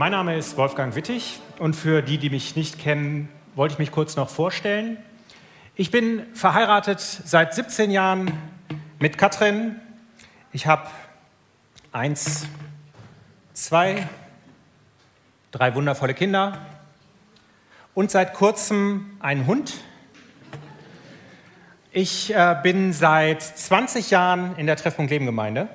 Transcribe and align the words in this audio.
Mein 0.00 0.12
Name 0.12 0.34
ist 0.34 0.56
Wolfgang 0.56 0.96
Wittig 0.96 1.40
und 1.58 1.76
für 1.76 2.00
die, 2.00 2.16
die 2.16 2.30
mich 2.30 2.56
nicht 2.56 2.78
kennen, 2.78 3.28
wollte 3.54 3.74
ich 3.74 3.78
mich 3.78 3.92
kurz 3.92 4.16
noch 4.16 4.30
vorstellen. 4.30 4.96
Ich 5.76 5.90
bin 5.90 6.24
verheiratet 6.32 7.00
seit 7.00 7.52
17 7.54 7.90
Jahren 7.90 8.32
mit 8.98 9.18
Katrin. 9.18 9.76
Ich 10.54 10.66
habe 10.66 10.88
eins, 11.92 12.46
zwei, 13.52 14.08
drei 15.50 15.74
wundervolle 15.74 16.14
Kinder 16.14 16.56
und 17.92 18.10
seit 18.10 18.32
kurzem 18.32 19.18
einen 19.20 19.46
Hund. 19.46 19.84
Ich 21.92 22.34
äh, 22.34 22.56
bin 22.62 22.94
seit 22.94 23.42
20 23.42 24.08
Jahren 24.10 24.56
in 24.56 24.66
der 24.66 24.76
Treffpunkt 24.76 25.10
Leben 25.10 25.26
Gemeinde. 25.26 25.68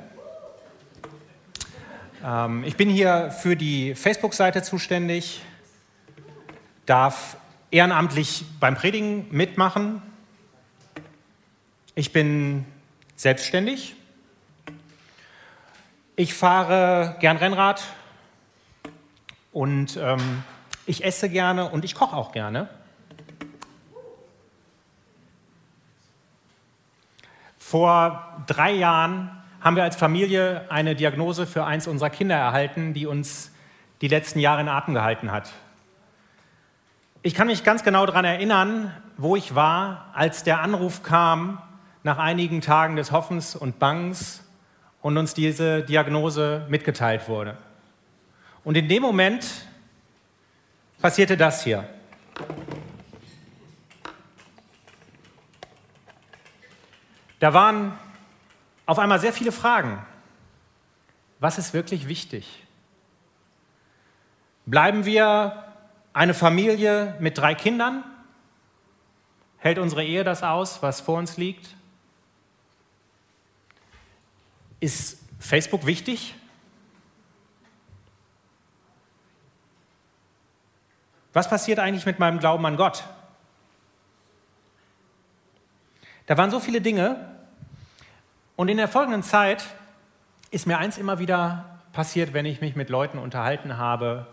Ähm, 2.25 2.63
ich 2.63 2.75
bin 2.75 2.89
hier 2.89 3.29
für 3.29 3.55
die 3.55 3.93
Facebook-Seite 3.93 4.63
zuständig, 4.63 5.43
darf 6.87 7.37
ehrenamtlich 7.69 8.45
beim 8.59 8.73
Predigen 8.73 9.27
mitmachen. 9.29 10.01
Ich 11.93 12.11
bin 12.11 12.65
selbstständig. 13.15 13.95
Ich 16.15 16.33
fahre 16.33 17.15
gern 17.19 17.37
Rennrad 17.37 17.83
und 19.51 19.97
ähm, 19.97 20.43
ich 20.87 21.03
esse 21.03 21.29
gerne 21.29 21.69
und 21.69 21.85
ich 21.85 21.93
koche 21.93 22.15
auch 22.15 22.31
gerne. 22.31 22.69
Vor 27.59 28.43
drei 28.47 28.71
Jahren 28.71 29.44
haben 29.65 29.75
wir 29.75 29.83
als 29.83 29.95
Familie 29.95 30.61
eine 30.69 30.93
Diagnose 30.93 31.47
für 31.47 31.65
eins 31.65 31.87
unserer 31.87 32.11
Kinder 32.11 32.35
erhalten, 32.35 32.93
die 32.93 33.07
uns 33.07 33.51
die 34.01 34.07
letzten 34.07 34.37
Jahre 34.37 34.61
in 34.61 34.67
Atem 34.67 34.93
gehalten 34.93 35.31
hat. 35.31 35.51
Ich 37.23 37.33
kann 37.33 37.47
mich 37.47 37.63
ganz 37.63 37.83
genau 37.83 38.05
daran 38.05 38.25
erinnern, 38.25 38.93
wo 39.17 39.35
ich 39.35 39.55
war, 39.55 40.11
als 40.13 40.43
der 40.43 40.59
Anruf 40.61 41.01
kam 41.01 41.59
nach 42.03 42.19
einigen 42.19 42.61
Tagen 42.61 42.95
des 42.95 43.11
Hoffens 43.11 43.55
und 43.55 43.79
Bangens 43.79 44.43
und 45.01 45.17
uns 45.17 45.33
diese 45.33 45.81
Diagnose 45.81 46.67
mitgeteilt 46.69 47.27
wurde. 47.27 47.57
Und 48.63 48.77
in 48.77 48.87
dem 48.87 49.01
Moment 49.01 49.47
passierte 51.01 51.37
das 51.37 51.63
hier. 51.63 51.89
Da 57.39 57.55
waren 57.55 57.97
auf 58.85 58.99
einmal 58.99 59.19
sehr 59.19 59.33
viele 59.33 59.51
Fragen. 59.51 60.05
Was 61.39 61.57
ist 61.57 61.73
wirklich 61.73 62.07
wichtig? 62.07 62.63
Bleiben 64.65 65.05
wir 65.05 65.73
eine 66.13 66.33
Familie 66.33 67.15
mit 67.19 67.37
drei 67.37 67.55
Kindern? 67.55 68.03
Hält 69.57 69.79
unsere 69.79 70.03
Ehe 70.03 70.23
das 70.23 70.43
aus, 70.43 70.81
was 70.81 71.01
vor 71.01 71.17
uns 71.17 71.37
liegt? 71.37 71.75
Ist 74.79 75.19
Facebook 75.39 75.85
wichtig? 75.85 76.35
Was 81.33 81.49
passiert 81.49 81.79
eigentlich 81.79 82.05
mit 82.05 82.17
meinem 82.17 82.39
Glauben 82.39 82.65
an 82.65 82.77
Gott? 82.77 83.03
Da 86.27 86.37
waren 86.37 86.49
so 86.49 86.59
viele 86.59 86.81
Dinge, 86.81 87.34
und 88.55 88.69
in 88.69 88.77
der 88.77 88.87
folgenden 88.87 89.23
Zeit 89.23 89.65
ist 90.51 90.67
mir 90.67 90.77
eins 90.77 90.97
immer 90.97 91.19
wieder 91.19 91.79
passiert, 91.91 92.33
wenn 92.33 92.45
ich 92.45 92.61
mich 92.61 92.75
mit 92.75 92.89
Leuten 92.89 93.17
unterhalten 93.17 93.77
habe 93.77 94.27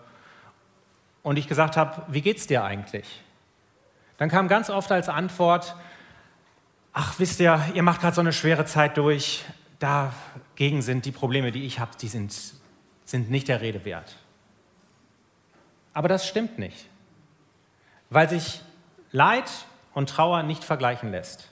und 1.22 1.36
ich 1.36 1.48
gesagt 1.48 1.76
habe, 1.76 2.02
wie 2.08 2.20
geht's 2.20 2.46
dir 2.46 2.64
eigentlich? 2.64 3.22
Dann 4.18 4.28
kam 4.28 4.48
ganz 4.48 4.70
oft 4.70 4.92
als 4.92 5.08
Antwort, 5.08 5.74
ach 6.92 7.18
wisst 7.18 7.40
ihr, 7.40 7.60
ihr 7.74 7.82
macht 7.82 8.00
gerade 8.00 8.14
so 8.14 8.20
eine 8.20 8.32
schwere 8.32 8.64
Zeit 8.64 8.96
durch, 8.96 9.44
dagegen 9.78 10.82
sind 10.82 11.04
die 11.04 11.12
Probleme, 11.12 11.50
die 11.50 11.64
ich 11.64 11.80
habe, 11.80 11.92
die 12.00 12.08
sind, 12.08 12.34
sind 13.04 13.30
nicht 13.30 13.48
der 13.48 13.60
Rede 13.60 13.84
wert. 13.84 14.16
Aber 15.94 16.08
das 16.08 16.26
stimmt 16.26 16.58
nicht, 16.58 16.86
weil 18.10 18.28
sich 18.28 18.62
Leid 19.10 19.50
und 19.92 20.08
Trauer 20.08 20.42
nicht 20.42 20.64
vergleichen 20.64 21.10
lässt. 21.10 21.51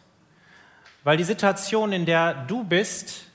Weil 1.04 1.16
die 1.16 1.24
Situation, 1.24 1.92
in 1.92 2.06
der 2.06 2.34
du 2.34 2.64
bist, 2.64 3.26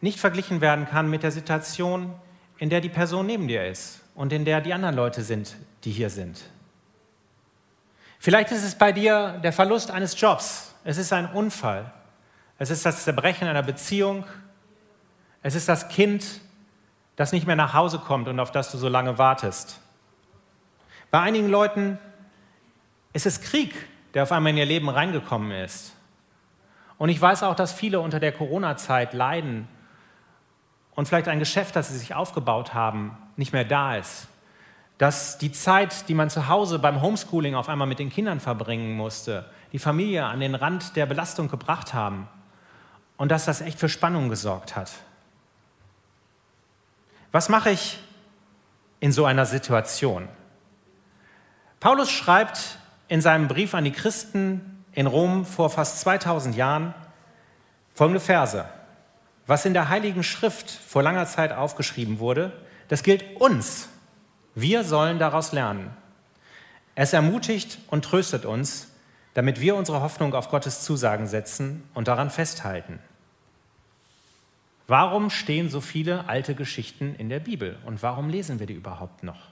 nicht 0.00 0.20
verglichen 0.20 0.60
werden 0.60 0.86
kann 0.86 1.08
mit 1.08 1.22
der 1.22 1.30
Situation, 1.30 2.14
in 2.58 2.70
der 2.70 2.80
die 2.80 2.88
Person 2.88 3.26
neben 3.26 3.48
dir 3.48 3.66
ist 3.66 4.00
und 4.14 4.32
in 4.32 4.44
der 4.44 4.60
die 4.60 4.72
anderen 4.72 4.94
Leute 4.94 5.22
sind, 5.22 5.56
die 5.84 5.90
hier 5.90 6.10
sind. 6.10 6.40
Vielleicht 8.18 8.50
ist 8.50 8.64
es 8.64 8.74
bei 8.74 8.92
dir 8.92 9.40
der 9.42 9.52
Verlust 9.52 9.90
eines 9.90 10.20
Jobs, 10.20 10.74
es 10.84 10.98
ist 10.98 11.12
ein 11.12 11.30
Unfall, 11.30 11.92
es 12.58 12.70
ist 12.70 12.84
das 12.84 13.04
Zerbrechen 13.04 13.46
einer 13.46 13.62
Beziehung, 13.62 14.24
es 15.42 15.54
ist 15.54 15.68
das 15.68 15.88
Kind, 15.88 16.40
das 17.14 17.32
nicht 17.32 17.46
mehr 17.46 17.56
nach 17.56 17.74
Hause 17.74 17.98
kommt 17.98 18.28
und 18.28 18.40
auf 18.40 18.50
das 18.50 18.72
du 18.72 18.78
so 18.78 18.88
lange 18.88 19.18
wartest. 19.18 19.80
Bei 21.10 21.20
einigen 21.20 21.48
Leuten 21.48 21.98
ist 23.12 23.26
es 23.26 23.40
Krieg, 23.40 23.74
der 24.14 24.24
auf 24.24 24.32
einmal 24.32 24.50
in 24.50 24.58
ihr 24.58 24.66
Leben 24.66 24.88
reingekommen 24.88 25.52
ist. 25.52 25.94
Und 26.98 27.08
ich 27.08 27.20
weiß 27.20 27.44
auch, 27.44 27.54
dass 27.54 27.72
viele 27.72 28.00
unter 28.00 28.20
der 28.20 28.32
Corona-Zeit 28.32 29.14
leiden 29.14 29.68
und 30.94 31.06
vielleicht 31.06 31.28
ein 31.28 31.38
Geschäft, 31.38 31.76
das 31.76 31.88
sie 31.88 31.98
sich 31.98 32.14
aufgebaut 32.14 32.74
haben, 32.74 33.16
nicht 33.36 33.52
mehr 33.52 33.64
da 33.64 33.96
ist. 33.96 34.26
Dass 34.98 35.38
die 35.38 35.52
Zeit, 35.52 36.08
die 36.08 36.14
man 36.14 36.28
zu 36.28 36.48
Hause 36.48 36.80
beim 36.80 37.00
Homeschooling 37.00 37.54
auf 37.54 37.68
einmal 37.68 37.86
mit 37.86 38.00
den 38.00 38.10
Kindern 38.10 38.40
verbringen 38.40 38.96
musste, 38.96 39.48
die 39.72 39.78
Familie 39.78 40.24
an 40.24 40.40
den 40.40 40.56
Rand 40.56 40.96
der 40.96 41.06
Belastung 41.06 41.48
gebracht 41.48 41.94
haben 41.94 42.26
und 43.16 43.30
dass 43.30 43.44
das 43.44 43.60
echt 43.60 43.78
für 43.78 43.88
Spannung 43.88 44.28
gesorgt 44.28 44.74
hat. 44.74 44.90
Was 47.30 47.48
mache 47.48 47.70
ich 47.70 48.00
in 48.98 49.12
so 49.12 49.24
einer 49.24 49.46
Situation? 49.46 50.28
Paulus 51.78 52.10
schreibt 52.10 52.78
in 53.06 53.20
seinem 53.20 53.46
Brief 53.46 53.74
an 53.74 53.84
die 53.84 53.92
Christen 53.92 54.77
in 54.98 55.06
Rom 55.06 55.46
vor 55.46 55.70
fast 55.70 56.00
2000 56.00 56.56
Jahren 56.56 56.92
folgende 57.94 58.18
Verse. 58.18 58.64
Was 59.46 59.64
in 59.64 59.72
der 59.72 59.90
Heiligen 59.90 60.24
Schrift 60.24 60.68
vor 60.68 61.04
langer 61.04 61.24
Zeit 61.26 61.52
aufgeschrieben 61.52 62.18
wurde, 62.18 62.52
das 62.88 63.04
gilt 63.04 63.40
uns. 63.40 63.88
Wir 64.56 64.82
sollen 64.82 65.20
daraus 65.20 65.52
lernen. 65.52 65.96
Es 66.96 67.12
ermutigt 67.12 67.78
und 67.86 68.06
tröstet 68.06 68.44
uns, 68.44 68.88
damit 69.34 69.60
wir 69.60 69.76
unsere 69.76 70.02
Hoffnung 70.02 70.34
auf 70.34 70.48
Gottes 70.48 70.82
Zusagen 70.82 71.28
setzen 71.28 71.88
und 71.94 72.08
daran 72.08 72.28
festhalten. 72.28 72.98
Warum 74.88 75.30
stehen 75.30 75.70
so 75.70 75.80
viele 75.80 76.28
alte 76.28 76.56
Geschichten 76.56 77.14
in 77.14 77.28
der 77.28 77.38
Bibel 77.38 77.78
und 77.86 78.02
warum 78.02 78.28
lesen 78.30 78.58
wir 78.58 78.66
die 78.66 78.74
überhaupt 78.74 79.22
noch? 79.22 79.42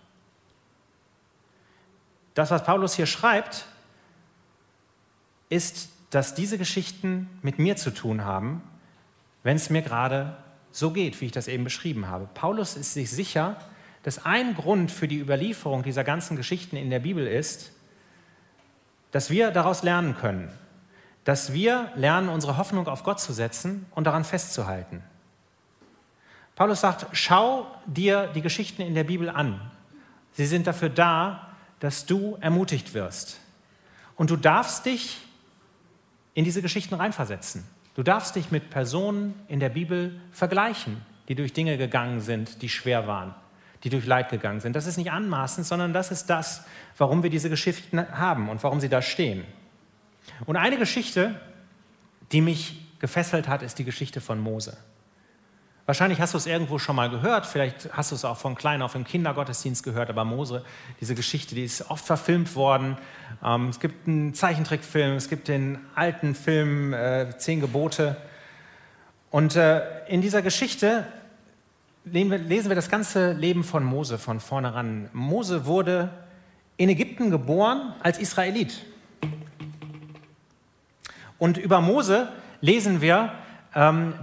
Das, 2.35 2.51
was 2.51 2.65
Paulus 2.65 2.95
hier 2.95 3.07
schreibt, 3.07 3.67
ist, 5.49 5.89
dass 6.11 6.35
diese 6.35 6.59
Geschichten 6.59 7.29
mit 7.43 7.59
mir 7.59 7.77
zu 7.77 7.93
tun 7.93 8.25
haben, 8.25 8.63
wenn 9.43 9.57
es 9.57 9.71
mir 9.71 9.83
gerade 9.83 10.37
so 10.71 10.91
geht, 10.91 11.21
wie 11.21 11.27
ich 11.27 11.33
das 11.33 11.49
eben 11.49 11.65
beschrieben 11.65 12.09
habe. 12.09 12.29
Paulus 12.35 12.77
ist 12.77 12.95
sich 12.95 13.11
sicher, 13.11 13.57
dass 14.03 14.25
ein 14.25 14.55
Grund 14.55 14.91
für 14.91 15.09
die 15.09 15.19
Überlieferung 15.19 15.83
dieser 15.83 16.05
ganzen 16.05 16.37
Geschichten 16.37 16.77
in 16.77 16.91
der 16.91 17.01
Bibel 17.01 17.27
ist, 17.27 17.73
dass 19.11 19.31
wir 19.31 19.51
daraus 19.51 19.83
lernen 19.83 20.17
können, 20.17 20.51
dass 21.25 21.53
wir 21.53 21.91
lernen, 21.97 22.29
unsere 22.29 22.57
Hoffnung 22.57 22.87
auf 22.87 23.03
Gott 23.03 23.21
zu 23.21 23.33
setzen 23.33 23.87
und 23.95 24.05
daran 24.05 24.25
festzuhalten. 24.25 25.03
Paulus 26.55 26.81
sagt, 26.81 27.07
schau 27.13 27.67
dir 27.87 28.29
die 28.29 28.43
Geschichten 28.43 28.83
in 28.83 28.95
der 28.95 29.05
Bibel 29.05 29.29
an. 29.29 29.61
Sie 30.33 30.47
sind 30.47 30.67
dafür 30.67 30.89
da, 30.89 31.49
dass 31.81 32.07
du 32.07 32.37
ermutigt 32.41 32.95
wirst. 32.95 33.41
Und 34.17 34.31
du 34.31 34.37
darfst 34.37 34.87
dich 34.87 35.26
in 36.37 36.45
diese 36.45 36.61
Geschichten 36.61 36.95
reinversetzen. 36.95 37.65
Du 37.95 38.03
darfst 38.03 38.37
dich 38.37 38.51
mit 38.51 38.69
Personen 38.69 39.35
in 39.49 39.59
der 39.59 39.71
Bibel 39.71 40.21
vergleichen, 40.31 41.01
die 41.29 41.35
durch 41.35 41.55
Dinge 41.55 41.79
gegangen 41.79 42.21
sind, 42.21 42.61
die 42.61 42.69
schwer 42.69 43.07
waren, 43.07 43.35
die 43.83 43.89
durch 43.89 44.05
Leid 44.05 44.29
gegangen 44.29 44.61
sind. 44.61 44.77
Das 44.77 44.87
ist 44.87 44.99
nicht 44.99 45.11
anmaßend, 45.11 45.67
sondern 45.67 45.95
das 45.95 46.11
ist 46.11 46.27
das, 46.27 46.67
warum 46.99 47.23
wir 47.23 47.31
diese 47.31 47.49
Geschichten 47.49 47.99
haben 47.99 48.51
und 48.51 48.63
warum 48.63 48.81
sie 48.81 48.91
da 48.91 49.01
stehen. 49.01 49.45
Und 50.45 50.57
eine 50.57 50.77
Geschichte, 50.77 51.41
die 52.33 52.43
mich 52.43 52.87
gefesselt 52.99 53.49
hat, 53.49 53.63
ist 53.63 53.79
die 53.79 53.85
Geschichte 53.85 54.21
von 54.21 54.39
Mose. 54.39 54.77
Wahrscheinlich 55.87 56.21
hast 56.21 56.35
du 56.35 56.39
es 56.39 56.47
irgendwo 56.47 56.81
schon 56.81 56.97
mal 56.97 57.09
gehört, 57.11 57.47
vielleicht 57.47 57.91
hast 57.93 58.11
du 58.11 58.17
es 58.17 58.25
auch 58.25 58.37
von 58.37 58.57
klein 58.57 58.83
auf 58.83 58.97
im 58.97 59.05
Kindergottesdienst 59.05 59.85
gehört, 59.85 60.11
aber 60.11 60.25
Mose, 60.25 60.65
diese 61.01 61.15
Geschichte, 61.15 61.55
die 61.55 61.63
ist 61.65 61.91
oft 61.91 62.05
verfilmt 62.05 62.57
worden. 62.57 62.99
Ähm, 63.45 63.69
es 63.69 63.79
gibt 63.79 64.09
einen 64.09 64.35
Zeichentrickfilm, 64.35 65.15
es 65.15 65.29
gibt 65.29 65.47
den 65.47 65.79
alten 65.95 66.35
Film 66.35 66.93
äh, 66.93 67.39
Zehn 67.39 67.61
Gebote. 67.61 68.17
Und 69.31 69.55
äh, 69.55 70.05
in 70.09 70.23
dieser 70.23 70.43
Geschichte 70.43 71.07
lesen 72.05 72.69
wir 72.69 72.75
das 72.75 72.89
ganze 72.89 73.33
Leben 73.33 73.63
von 73.63 73.85
Mose 73.85 74.19
von 74.19 74.41
vorne 74.41 74.75
ran. 74.75 75.09
Mose 75.13 75.67
wurde 75.67 76.11
in 76.77 76.89
Ägypten 76.89 77.31
geboren 77.31 77.95
als 78.03 78.19
Israelit. 78.19 78.85
Und 81.39 81.59
über 81.59 81.81
Mose 81.81 82.33
lesen 82.61 83.01
wir, 83.01 83.33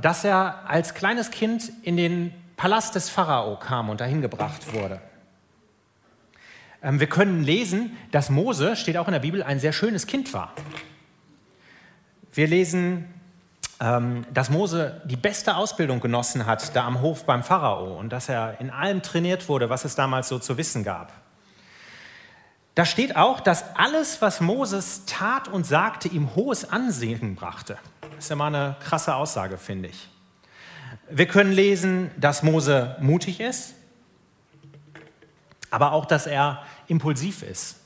dass 0.01 0.23
er 0.23 0.67
als 0.67 0.95
kleines 0.95 1.29
Kind 1.29 1.71
in 1.83 1.95
den 1.95 2.33
Palast 2.57 2.95
des 2.95 3.09
Pharao 3.09 3.57
kam 3.57 3.89
und 3.89 4.01
dahin 4.01 4.21
gebracht 4.21 4.73
wurde. 4.73 5.00
Ähm, 6.81 7.00
wir 7.00 7.07
können 7.07 7.44
lesen, 7.44 7.97
dass 8.11 8.29
Mose, 8.29 8.75
steht 8.75 8.97
auch 8.97 9.07
in 9.07 9.13
der 9.13 9.19
Bibel, 9.19 9.44
ein 9.44 9.59
sehr 9.59 9.73
schönes 9.73 10.07
Kind 10.07 10.33
war. 10.33 10.53
Wir 12.31 12.47
lesen, 12.47 13.05
ähm, 13.79 14.25
dass 14.33 14.50
Mose 14.50 15.01
die 15.05 15.15
beste 15.17 15.55
Ausbildung 15.55 16.00
genossen 16.00 16.45
hat 16.45 16.75
da 16.75 16.85
am 16.85 17.01
Hof 17.01 17.25
beim 17.25 17.44
Pharao 17.44 17.97
und 17.97 18.09
dass 18.09 18.29
er 18.29 18.59
in 18.59 18.69
allem 18.69 19.01
trainiert 19.01 19.50
wurde, 19.50 19.69
was 19.69 19.85
es 19.85 19.95
damals 19.95 20.29
so 20.29 20.39
zu 20.39 20.57
wissen 20.57 20.83
gab. 20.83 21.11
Da 22.75 22.85
steht 22.85 23.15
auch, 23.15 23.39
dass 23.39 23.75
alles, 23.75 24.21
was 24.21 24.41
Moses 24.41 25.03
tat 25.05 25.47
und 25.47 25.65
sagte, 25.65 26.07
ihm 26.07 26.35
hohes 26.35 26.69
Ansehen 26.69 27.35
brachte. 27.35 27.77
Das 28.01 28.25
ist 28.25 28.29
ja 28.29 28.35
mal 28.35 28.47
eine 28.47 28.75
krasse 28.79 29.15
Aussage, 29.15 29.57
finde 29.57 29.89
ich. 29.89 30.09
Wir 31.09 31.27
können 31.27 31.51
lesen, 31.51 32.09
dass 32.17 32.41
Mose 32.41 32.95
mutig 32.99 33.39
ist, 33.39 33.75
aber 35.69 35.91
auch, 35.91 36.05
dass 36.05 36.25
er 36.25 36.63
impulsiv 36.87 37.43
ist. 37.43 37.77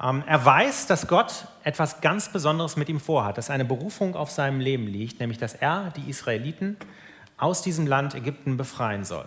Ähm, 0.00 0.24
er 0.26 0.44
weiß, 0.44 0.86
dass 0.86 1.06
Gott 1.06 1.46
etwas 1.64 2.00
ganz 2.00 2.30
Besonderes 2.30 2.76
mit 2.76 2.88
ihm 2.88 3.00
vorhat, 3.00 3.38
dass 3.38 3.48
eine 3.48 3.64
Berufung 3.64 4.16
auf 4.16 4.30
seinem 4.30 4.60
Leben 4.60 4.86
liegt, 4.86 5.20
nämlich 5.20 5.38
dass 5.38 5.54
er 5.54 5.92
die 5.96 6.10
Israeliten 6.10 6.76
aus 7.38 7.62
diesem 7.62 7.86
Land 7.86 8.14
Ägypten 8.14 8.56
befreien 8.56 9.04
soll. 9.04 9.26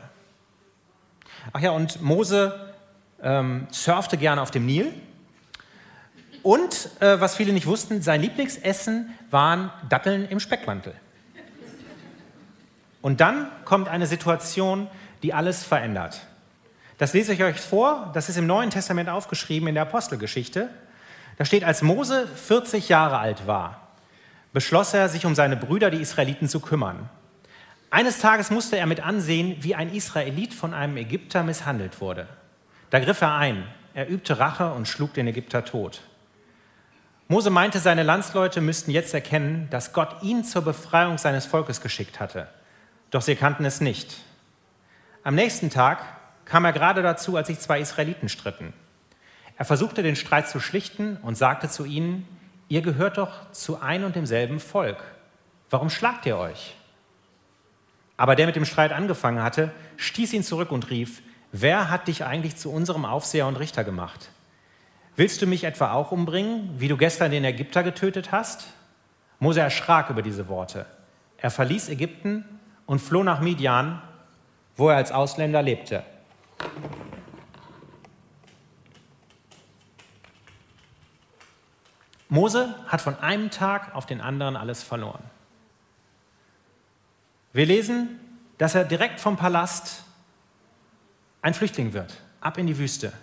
Ach 1.53 1.61
ja, 1.61 1.71
und 1.71 2.01
Mose 2.01 2.74
ähm, 3.21 3.67
surfte 3.71 4.17
gerne 4.17 4.41
auf 4.41 4.51
dem 4.51 4.65
Nil. 4.65 4.93
Und 6.43 6.89
äh, 6.99 7.19
was 7.19 7.35
viele 7.35 7.53
nicht 7.53 7.65
wussten, 7.65 8.01
sein 8.01 8.21
Lieblingsessen 8.21 9.09
waren 9.31 9.71
Datteln 9.89 10.27
im 10.27 10.39
Speckmantel. 10.39 10.93
Und 13.01 13.21
dann 13.21 13.47
kommt 13.65 13.87
eine 13.87 14.07
Situation, 14.07 14.87
die 15.23 15.33
alles 15.33 15.63
verändert. 15.63 16.21
Das 16.97 17.13
lese 17.13 17.33
ich 17.33 17.43
euch 17.43 17.59
vor, 17.59 18.11
das 18.13 18.29
ist 18.29 18.37
im 18.37 18.47
Neuen 18.47 18.69
Testament 18.69 19.09
aufgeschrieben 19.09 19.67
in 19.67 19.75
der 19.75 19.83
Apostelgeschichte. 19.83 20.69
Da 21.37 21.45
steht, 21.45 21.63
als 21.63 21.81
Mose 21.81 22.27
40 22.27 22.89
Jahre 22.89 23.17
alt 23.19 23.47
war, 23.47 23.89
beschloss 24.53 24.93
er, 24.93 25.09
sich 25.09 25.25
um 25.25 25.35
seine 25.35 25.57
Brüder, 25.57 25.91
die 25.91 26.01
Israeliten, 26.01 26.47
zu 26.47 26.59
kümmern. 26.59 27.09
Eines 27.89 28.19
Tages 28.19 28.51
musste 28.51 28.77
er 28.77 28.85
mit 28.85 29.01
ansehen, 29.01 29.57
wie 29.59 29.75
ein 29.75 29.93
Israelit 29.93 30.53
von 30.53 30.73
einem 30.73 30.97
Ägypter 30.97 31.43
misshandelt 31.43 32.01
wurde. 32.01 32.27
Da 32.95 33.01
griff 33.01 33.19
er 33.19 33.35
ein, 33.35 33.67
er 33.93 34.07
übte 34.07 34.39
Rache 34.39 34.71
und 34.71 34.87
schlug 34.87 35.13
den 35.13 35.27
Ägypter 35.27 35.65
tot. 35.65 35.99
Mose 37.27 37.49
meinte, 37.49 37.79
seine 37.79 38.03
Landsleute 38.03 38.61
müssten 38.61 38.89
jetzt 38.89 39.13
erkennen, 39.13 39.67
dass 39.69 39.91
Gott 39.91 40.23
ihn 40.23 40.45
zur 40.45 40.61
Befreiung 40.61 41.17
seines 41.17 41.45
Volkes 41.45 41.81
geschickt 41.81 42.21
hatte. 42.21 42.47
Doch 43.11 43.21
sie 43.21 43.35
kannten 43.35 43.65
es 43.65 43.81
nicht. 43.81 44.15
Am 45.25 45.35
nächsten 45.35 45.69
Tag 45.69 46.05
kam 46.45 46.63
er 46.63 46.71
gerade 46.71 47.01
dazu, 47.01 47.35
als 47.35 47.47
sich 47.47 47.59
zwei 47.59 47.81
Israeliten 47.81 48.29
stritten. 48.29 48.71
Er 49.57 49.65
versuchte 49.65 50.01
den 50.01 50.15
Streit 50.15 50.47
zu 50.47 50.61
schlichten 50.61 51.17
und 51.17 51.35
sagte 51.35 51.67
zu 51.67 51.83
ihnen, 51.83 52.25
ihr 52.69 52.81
gehört 52.81 53.17
doch 53.17 53.51
zu 53.51 53.81
ein 53.81 54.05
und 54.05 54.15
demselben 54.15 54.61
Volk. 54.61 55.03
Warum 55.69 55.89
schlagt 55.89 56.25
ihr 56.27 56.37
euch? 56.37 56.77
Aber 58.15 58.37
der 58.37 58.45
mit 58.45 58.55
dem 58.55 58.63
Streit 58.63 58.93
angefangen 58.93 59.43
hatte, 59.43 59.73
stieß 59.97 60.31
ihn 60.31 60.43
zurück 60.43 60.71
und 60.71 60.89
rief, 60.89 61.21
wer 61.61 61.89
hat 61.89 62.07
dich 62.07 62.25
eigentlich 62.25 62.57
zu 62.57 62.71
unserem 62.71 63.05
Aufseher 63.05 63.47
und 63.47 63.55
Richter 63.57 63.83
gemacht? 63.83 64.29
Willst 65.15 65.41
du 65.41 65.47
mich 65.47 65.63
etwa 65.63 65.93
auch 65.93 66.11
umbringen, 66.11 66.75
wie 66.77 66.87
du 66.87 66.97
gestern 66.97 67.31
den 67.31 67.45
Ägypter 67.45 67.83
getötet 67.83 68.31
hast? 68.31 68.67
Mose 69.39 69.61
erschrak 69.61 70.09
über 70.09 70.21
diese 70.21 70.47
Worte. 70.47 70.85
Er 71.37 71.51
verließ 71.51 71.89
Ägypten 71.89 72.43
und 72.85 72.99
floh 72.99 73.23
nach 73.23 73.39
Midian, 73.39 74.01
wo 74.75 74.89
er 74.89 74.97
als 74.97 75.11
Ausländer 75.11 75.61
lebte. 75.61 76.03
Mose 82.27 82.75
hat 82.87 83.01
von 83.01 83.17
einem 83.19 83.51
Tag 83.51 83.95
auf 83.95 84.05
den 84.05 84.19
anderen 84.19 84.55
alles 84.55 84.83
verloren. 84.83 85.23
Wir 87.53 87.65
lesen, 87.65 88.19
dass 88.57 88.75
er 88.75 88.83
direkt 88.83 89.19
vom 89.19 89.37
Palast 89.37 90.04
ein 91.45 91.53
Flüchtling 91.53 91.93
wird, 91.93 92.11
ab 92.41 92.57
in 92.57 92.65
die 92.65 92.79
Wüste. 92.79 93.13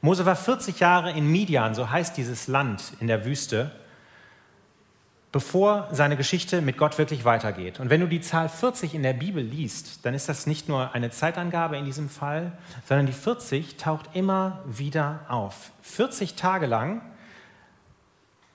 Mose 0.00 0.24
war 0.24 0.34
40 0.34 0.80
Jahre 0.80 1.10
in 1.10 1.30
Midian, 1.30 1.74
so 1.74 1.90
heißt 1.90 2.16
dieses 2.16 2.48
Land 2.48 2.94
in 3.00 3.06
der 3.06 3.26
Wüste, 3.26 3.70
bevor 5.30 5.90
seine 5.92 6.16
Geschichte 6.16 6.62
mit 6.62 6.78
Gott 6.78 6.96
wirklich 6.96 7.26
weitergeht. 7.26 7.80
Und 7.80 7.90
wenn 7.90 8.00
du 8.00 8.08
die 8.08 8.22
Zahl 8.22 8.48
40 8.48 8.94
in 8.94 9.02
der 9.02 9.12
Bibel 9.12 9.44
liest, 9.44 10.06
dann 10.06 10.14
ist 10.14 10.26
das 10.26 10.46
nicht 10.46 10.70
nur 10.70 10.94
eine 10.94 11.10
Zeitangabe 11.10 11.76
in 11.76 11.84
diesem 11.84 12.08
Fall, 12.08 12.52
sondern 12.88 13.04
die 13.04 13.12
40 13.12 13.76
taucht 13.76 14.08
immer 14.14 14.62
wieder 14.64 15.26
auf. 15.28 15.70
40 15.82 16.36
Tage 16.36 16.64
lang 16.64 17.02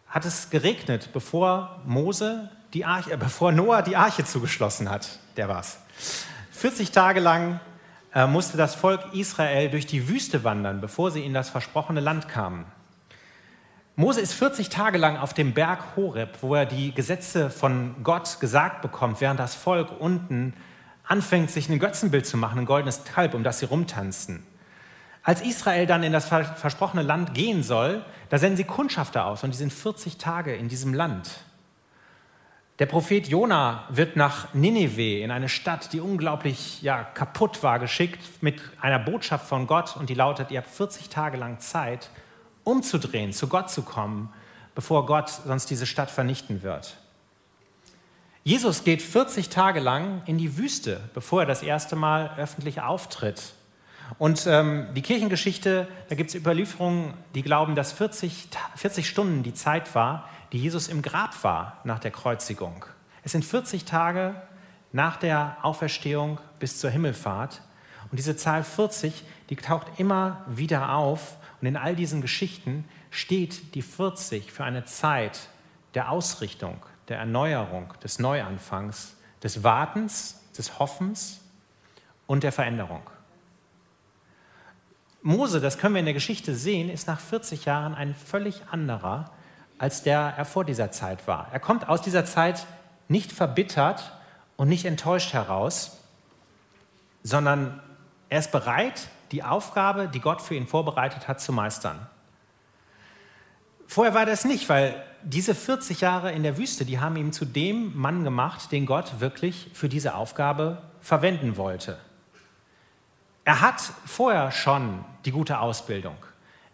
hat 0.08 0.26
es 0.26 0.50
geregnet, 0.50 1.10
bevor 1.14 1.80
Mose 1.86 2.50
die 2.74 2.86
Arche, 2.86 3.12
äh, 3.12 3.18
bevor 3.18 3.52
Noah 3.52 3.84
die 3.84 3.98
Arche 3.98 4.24
zugeschlossen 4.24 4.90
hat. 4.90 5.20
Der 5.38 5.48
war's. 5.48 5.78
40 6.54 6.90
Tage 6.90 7.20
lang 7.20 7.60
musste 8.28 8.58
das 8.58 8.76
Volk 8.76 9.14
Israel 9.14 9.70
durch 9.70 9.86
die 9.86 10.10
Wüste 10.10 10.44
wandern, 10.44 10.82
bevor 10.82 11.12
sie 11.12 11.24
in 11.24 11.34
das 11.34 11.50
versprochene 11.50 12.00
Land 12.00 12.28
kamen. 12.28 12.66
Mose 13.96 14.22
ist 14.22 14.34
40 14.34 14.70
Tage 14.70 14.98
lang 14.98 15.18
auf 15.18 15.34
dem 15.34 15.54
Berg 15.54 15.98
Horeb, 15.98 16.38
wo 16.42 16.56
er 16.56 16.66
die 16.66 16.94
Gesetze 16.94 17.50
von 17.50 17.96
Gott 18.04 18.40
gesagt 18.40 18.82
bekommt, 18.82 19.20
während 19.20 19.40
das 19.40 19.56
Volk 19.56 20.00
unten 20.00 20.54
anfängt, 21.06 21.52
sich 21.52 21.68
ein 21.70 21.80
Götzenbild 21.80 22.26
zu 22.26 22.38
machen, 22.38 22.60
ein 22.60 22.66
goldenes 22.66 23.04
Kalb, 23.04 23.34
um 23.34 23.44
das 23.44 23.60
sie 23.60 23.66
rumtanzen. 23.66 24.44
Als 25.22 25.42
Israel 25.42 25.86
dann 25.86 26.04
in 26.04 26.14
das 26.14 26.28
versprochene 26.28 27.02
Land 27.02 27.34
gehen 27.34 27.62
soll, 27.62 28.06
da 28.30 28.38
senden 28.38 28.56
sie 28.56 28.64
Kundschafter 28.64 29.26
aus 29.26 29.44
und 29.44 29.54
die 29.54 29.58
sind 29.58 29.74
40 29.74 30.18
Tage 30.18 30.56
in 30.56 30.70
diesem 30.70 30.94
Land. 30.94 31.30
Der 32.80 32.86
Prophet 32.86 33.28
Jona 33.28 33.84
wird 33.90 34.16
nach 34.16 34.54
Nineveh, 34.54 35.22
in 35.22 35.32
eine 35.32 35.50
Stadt, 35.50 35.92
die 35.92 36.00
unglaublich 36.00 36.82
ja, 36.82 37.04
kaputt 37.04 37.62
war, 37.62 37.78
geschickt 37.78 38.42
mit 38.42 38.62
einer 38.80 39.00
Botschaft 39.00 39.50
von 39.50 39.68
Gott 39.68 39.98
und 39.98 40.10
die 40.10 40.14
lautet, 40.14 40.50
ihr 40.50 40.60
habt 40.60 40.70
40 40.70 41.10
Tage 41.10 41.36
lang 41.36 41.60
Zeit, 41.60 42.10
umzudrehen, 42.64 43.34
zu 43.34 43.50
Gott 43.50 43.70
zu 43.70 43.82
kommen, 43.82 44.32
bevor 44.76 45.06
Gott 45.06 45.30
sonst 45.30 45.70
diese 45.70 45.86
Stadt 45.86 46.10
vernichten 46.10 46.64
wird. 46.64 46.96
Jesus 48.46 48.86
geht 48.86 49.02
40 49.02 49.50
Tage 49.50 49.82
lang 49.82 50.22
in 50.26 50.38
die 50.38 50.58
Wüste, 50.58 51.02
bevor 51.14 51.42
er 51.42 51.48
das 51.48 51.64
erste 51.64 51.98
Mal 51.98 52.34
öffentlich 52.38 52.80
auftritt. 52.80 53.56
Und 54.18 54.48
ähm, 54.48 54.88
die 54.96 55.02
Kirchengeschichte, 55.02 55.88
da 56.10 56.16
gibt 56.16 56.30
es 56.30 56.36
Überlieferungen, 56.36 57.14
die 57.36 57.44
glauben, 57.44 57.76
dass 57.76 57.92
40, 57.92 58.50
40 58.76 59.08
Stunden 59.08 59.44
die 59.44 59.54
Zeit 59.54 59.94
war, 59.94 60.28
die 60.52 60.58
Jesus 60.58 60.88
im 60.88 61.02
Grab 61.02 61.44
war 61.44 61.80
nach 61.84 62.00
der 62.00 62.12
Kreuzigung. 62.12 62.86
Es 63.24 63.34
sind 63.34 63.46
40 63.46 63.86
Tage 63.86 64.42
nach 64.92 65.18
der 65.18 65.58
Auferstehung 65.62 66.40
bis 66.58 66.80
zur 66.80 66.90
Himmelfahrt. 66.90 67.62
Und 68.10 68.18
diese 68.18 68.36
Zahl 68.36 68.64
40, 68.64 69.24
die 69.50 69.56
taucht 69.56 70.00
immer 70.00 70.44
wieder 70.48 70.94
auf. 70.94 71.38
Und 71.62 71.68
in 71.68 71.78
all 71.78 71.96
diesen 71.96 72.22
Geschichten 72.22 72.86
steht 73.12 73.76
die 73.76 73.84
40 73.84 74.52
für 74.52 74.64
eine 74.64 74.86
Zeit 74.86 75.50
der 75.94 76.12
Ausrichtung, 76.12 76.78
der 77.08 77.20
Erneuerung, 77.20 77.94
des 78.04 78.18
Neuanfangs, 78.18 79.16
des 79.44 79.64
Wartens, 79.64 80.42
des 80.58 80.80
Hoffens 80.80 81.42
und 82.26 82.44
der 82.44 82.52
Veränderung. 82.52 83.02
Mose, 85.22 85.60
das 85.60 85.78
können 85.78 85.96
wir 85.96 86.00
in 86.00 86.06
der 86.06 86.14
Geschichte 86.14 86.56
sehen, 86.56 86.90
ist 86.90 87.08
nach 87.08 87.20
40 87.20 87.66
Jahren 87.66 87.94
ein 87.94 88.16
völlig 88.16 88.62
anderer 88.72 89.32
als 89.80 90.04
der 90.04 90.34
er 90.38 90.46
vor 90.46 90.66
dieser 90.66 90.92
Zeit 90.92 91.26
war. 91.26 91.48
Er 91.52 91.60
kommt 91.60 91.88
aus 91.88 92.02
dieser 92.02 92.26
Zeit 92.26 92.68
nicht 93.08 93.32
verbittert 93.32 94.12
und 94.58 94.68
nicht 94.68 94.86
enttäuscht 94.86 95.34
heraus, 95.34 96.04
sondern 97.24 97.82
er 98.28 98.40
ist 98.40 98.52
bereit, 98.52 99.08
die 99.32 99.44
Aufgabe, 99.44 100.08
die 100.08 100.20
Gott 100.20 100.42
für 100.42 100.56
ihn 100.56 100.68
vorbereitet 100.68 101.28
hat, 101.28 101.42
zu 101.42 101.54
meistern. 101.54 102.08
Vorher 103.88 104.14
war 104.14 104.26
das 104.26 104.46
nicht, 104.46 104.70
weil 104.70 105.04
diese 105.24 105.56
40 105.56 106.02
Jahre 106.02 106.32
in 106.32 106.44
der 106.44 106.58
Wüste, 106.58 106.86
die 106.86 107.00
haben 107.00 107.16
ihn 107.16 107.34
zu 107.34 107.46
dem 107.46 107.98
Mann 107.98 108.24
gemacht, 108.24 108.72
den 108.72 108.86
Gott 108.86 109.20
wirklich 109.20 109.72
für 109.74 109.90
diese 109.90 110.14
Aufgabe 110.14 110.82
verwenden 111.00 111.58
wollte. 111.58 111.98
Er 113.50 113.62
hat 113.62 113.82
vorher 114.06 114.52
schon 114.52 115.04
die 115.26 115.32
gute 115.32 115.58
Ausbildung. 115.60 116.16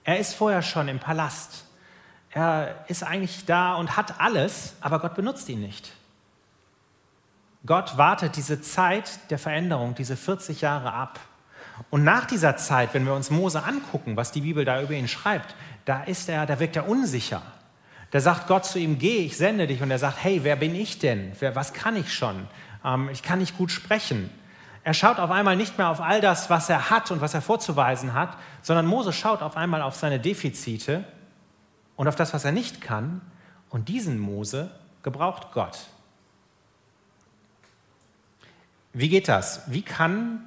Er 0.03 0.20
ist 0.20 0.34
vorher 0.34 0.62
schon 0.62 0.89
im 0.89 1.00
Palast. 1.00 1.63
Er 2.32 2.84
ist 2.89 3.01
eigentlich 3.01 3.46
da 3.46 3.75
und 3.75 3.96
hat 3.96 4.20
alles, 4.20 4.75
aber 4.82 5.00
Gott 5.00 5.15
benutzt 5.15 5.48
ihn 5.48 5.62
nicht. 5.62 5.94
Gott 7.65 7.98
wartet 7.98 8.36
diese 8.36 8.60
Zeit 8.60 9.32
der 9.32 9.39
Veränderung, 9.39 9.96
diese 9.96 10.17
40 10.17 10.60
Jahre 10.60 10.91
ab. 10.91 11.17
Und 11.91 12.03
nach 12.03 12.25
dieser 12.25 12.58
Zeit, 12.58 12.94
wenn 12.94 13.05
wir 13.05 13.13
uns 13.13 13.29
Mose 13.29 13.63
angucken, 13.63 14.17
was 14.17 14.34
die 14.34 14.41
Bibel 14.41 14.65
da 14.65 14.82
über 14.82 14.96
ihn 14.96 15.08
schreibt, 15.08 15.55
da 15.86 16.03
ist 16.03 16.27
er, 16.27 16.46
da 16.46 16.60
wirkt 16.60 16.75
er 16.75 16.89
unsicher. 16.89 17.41
Da 18.12 18.20
sagt 18.20 18.48
Gott 18.48 18.65
zu 18.65 18.79
ihm, 18.79 19.00
geh, 19.00 19.20
ich 19.20 19.38
sende 19.38 19.65
dich. 19.67 19.82
Und 19.82 19.91
er 19.91 20.00
sagt, 20.00 20.22
hey, 20.22 20.44
wer 20.44 20.58
bin 20.58 20.75
ich 20.75 21.00
denn? 21.00 21.32
Wer, 21.39 21.55
was 21.55 21.72
kann 21.72 21.96
ich 21.96 22.13
schon? 22.13 22.50
Ähm, 22.84 23.08
ich 23.13 23.24
kann 23.24 23.39
nicht 23.39 23.58
gut 23.58 23.72
sprechen. 23.72 24.29
Er 24.86 24.94
schaut 24.94 25.18
auf 25.18 25.32
einmal 25.32 25.56
nicht 25.56 25.80
mehr 25.80 25.89
auf 25.89 26.00
all 26.00 26.22
das, 26.22 26.51
was 26.51 26.70
er 26.70 26.92
hat 26.92 27.10
und 27.10 27.20
was 27.20 27.34
er 27.34 27.42
vorzuweisen 27.42 28.13
hat, 28.13 28.38
sondern 28.62 28.86
Mose 28.86 29.13
schaut 29.13 29.42
auf 29.42 29.58
einmal 29.58 29.82
auf 29.82 29.96
seine 29.96 30.20
Defizite 30.20 31.04
und 31.96 32.08
auf 32.08 32.15
das, 32.15 32.36
was 32.36 32.46
er 32.46 32.51
nicht 32.51 32.82
kann. 32.82 33.22
Und 33.72 33.89
diesen 33.89 34.20
Mose 34.20 34.70
gebraucht 35.01 35.48
Gott. 35.54 35.88
Wie 38.94 39.10
geht 39.10 39.27
das? 39.27 39.63
Wie 39.65 39.82
kann 39.82 40.44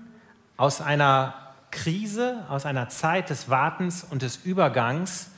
aus 0.57 0.81
einer 0.81 1.35
Krise, 1.73 2.45
aus 2.49 2.65
einer 2.65 2.89
Zeit 2.91 3.31
des 3.31 3.51
Wartens 3.51 4.05
und 4.05 4.23
des 4.23 4.37
Übergangs 4.37 5.33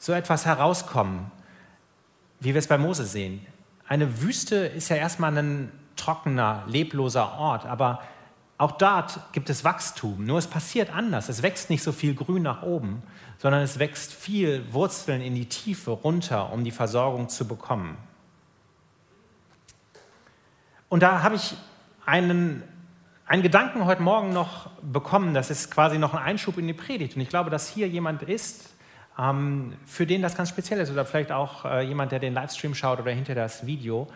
so 0.00 0.12
etwas 0.12 0.44
herauskommen, 0.44 1.30
wie 2.40 2.52
wir 2.52 2.58
es 2.58 2.66
bei 2.66 2.78
Mose 2.78 3.04
sehen? 3.04 3.46
Eine 3.86 4.22
Wüste 4.22 4.56
ist 4.56 4.88
ja 4.88 4.96
erstmal 4.96 5.38
ein 5.38 5.70
trockener, 5.94 6.64
lebloser 6.66 7.34
Ort, 7.38 7.64
aber 7.64 8.00
auch 8.60 8.72
dort 8.72 9.18
gibt 9.32 9.48
es 9.48 9.64
Wachstum, 9.64 10.26
nur 10.26 10.36
es 10.36 10.46
passiert 10.46 10.94
anders. 10.94 11.30
Es 11.30 11.42
wächst 11.42 11.70
nicht 11.70 11.82
so 11.82 11.92
viel 11.92 12.14
Grün 12.14 12.42
nach 12.42 12.60
oben, 12.60 13.02
sondern 13.38 13.62
es 13.62 13.78
wächst 13.78 14.12
viel 14.12 14.70
Wurzeln 14.70 15.22
in 15.22 15.34
die 15.34 15.46
Tiefe 15.46 15.92
runter, 15.92 16.52
um 16.52 16.62
die 16.62 16.70
Versorgung 16.70 17.30
zu 17.30 17.48
bekommen. 17.48 17.96
Und 20.90 21.02
da 21.02 21.22
habe 21.22 21.36
ich 21.36 21.56
einen, 22.04 22.62
einen 23.24 23.42
Gedanken 23.42 23.86
heute 23.86 24.02
Morgen 24.02 24.34
noch 24.34 24.66
bekommen, 24.82 25.32
das 25.32 25.48
ist 25.48 25.70
quasi 25.70 25.96
noch 25.96 26.12
ein 26.12 26.22
Einschub 26.22 26.58
in 26.58 26.66
die 26.66 26.74
Predigt. 26.74 27.16
Und 27.16 27.22
ich 27.22 27.30
glaube, 27.30 27.48
dass 27.48 27.66
hier 27.66 27.88
jemand 27.88 28.20
ist, 28.24 28.74
ähm, 29.18 29.72
für 29.86 30.04
den 30.04 30.20
das 30.20 30.36
ganz 30.36 30.50
speziell 30.50 30.80
ist 30.80 30.90
oder 30.90 31.06
vielleicht 31.06 31.32
auch 31.32 31.64
äh, 31.64 31.80
jemand, 31.80 32.12
der 32.12 32.18
den 32.18 32.34
Livestream 32.34 32.74
schaut 32.74 33.00
oder 33.00 33.12
hinter 33.12 33.34
das 33.34 33.64
Video. 33.64 34.06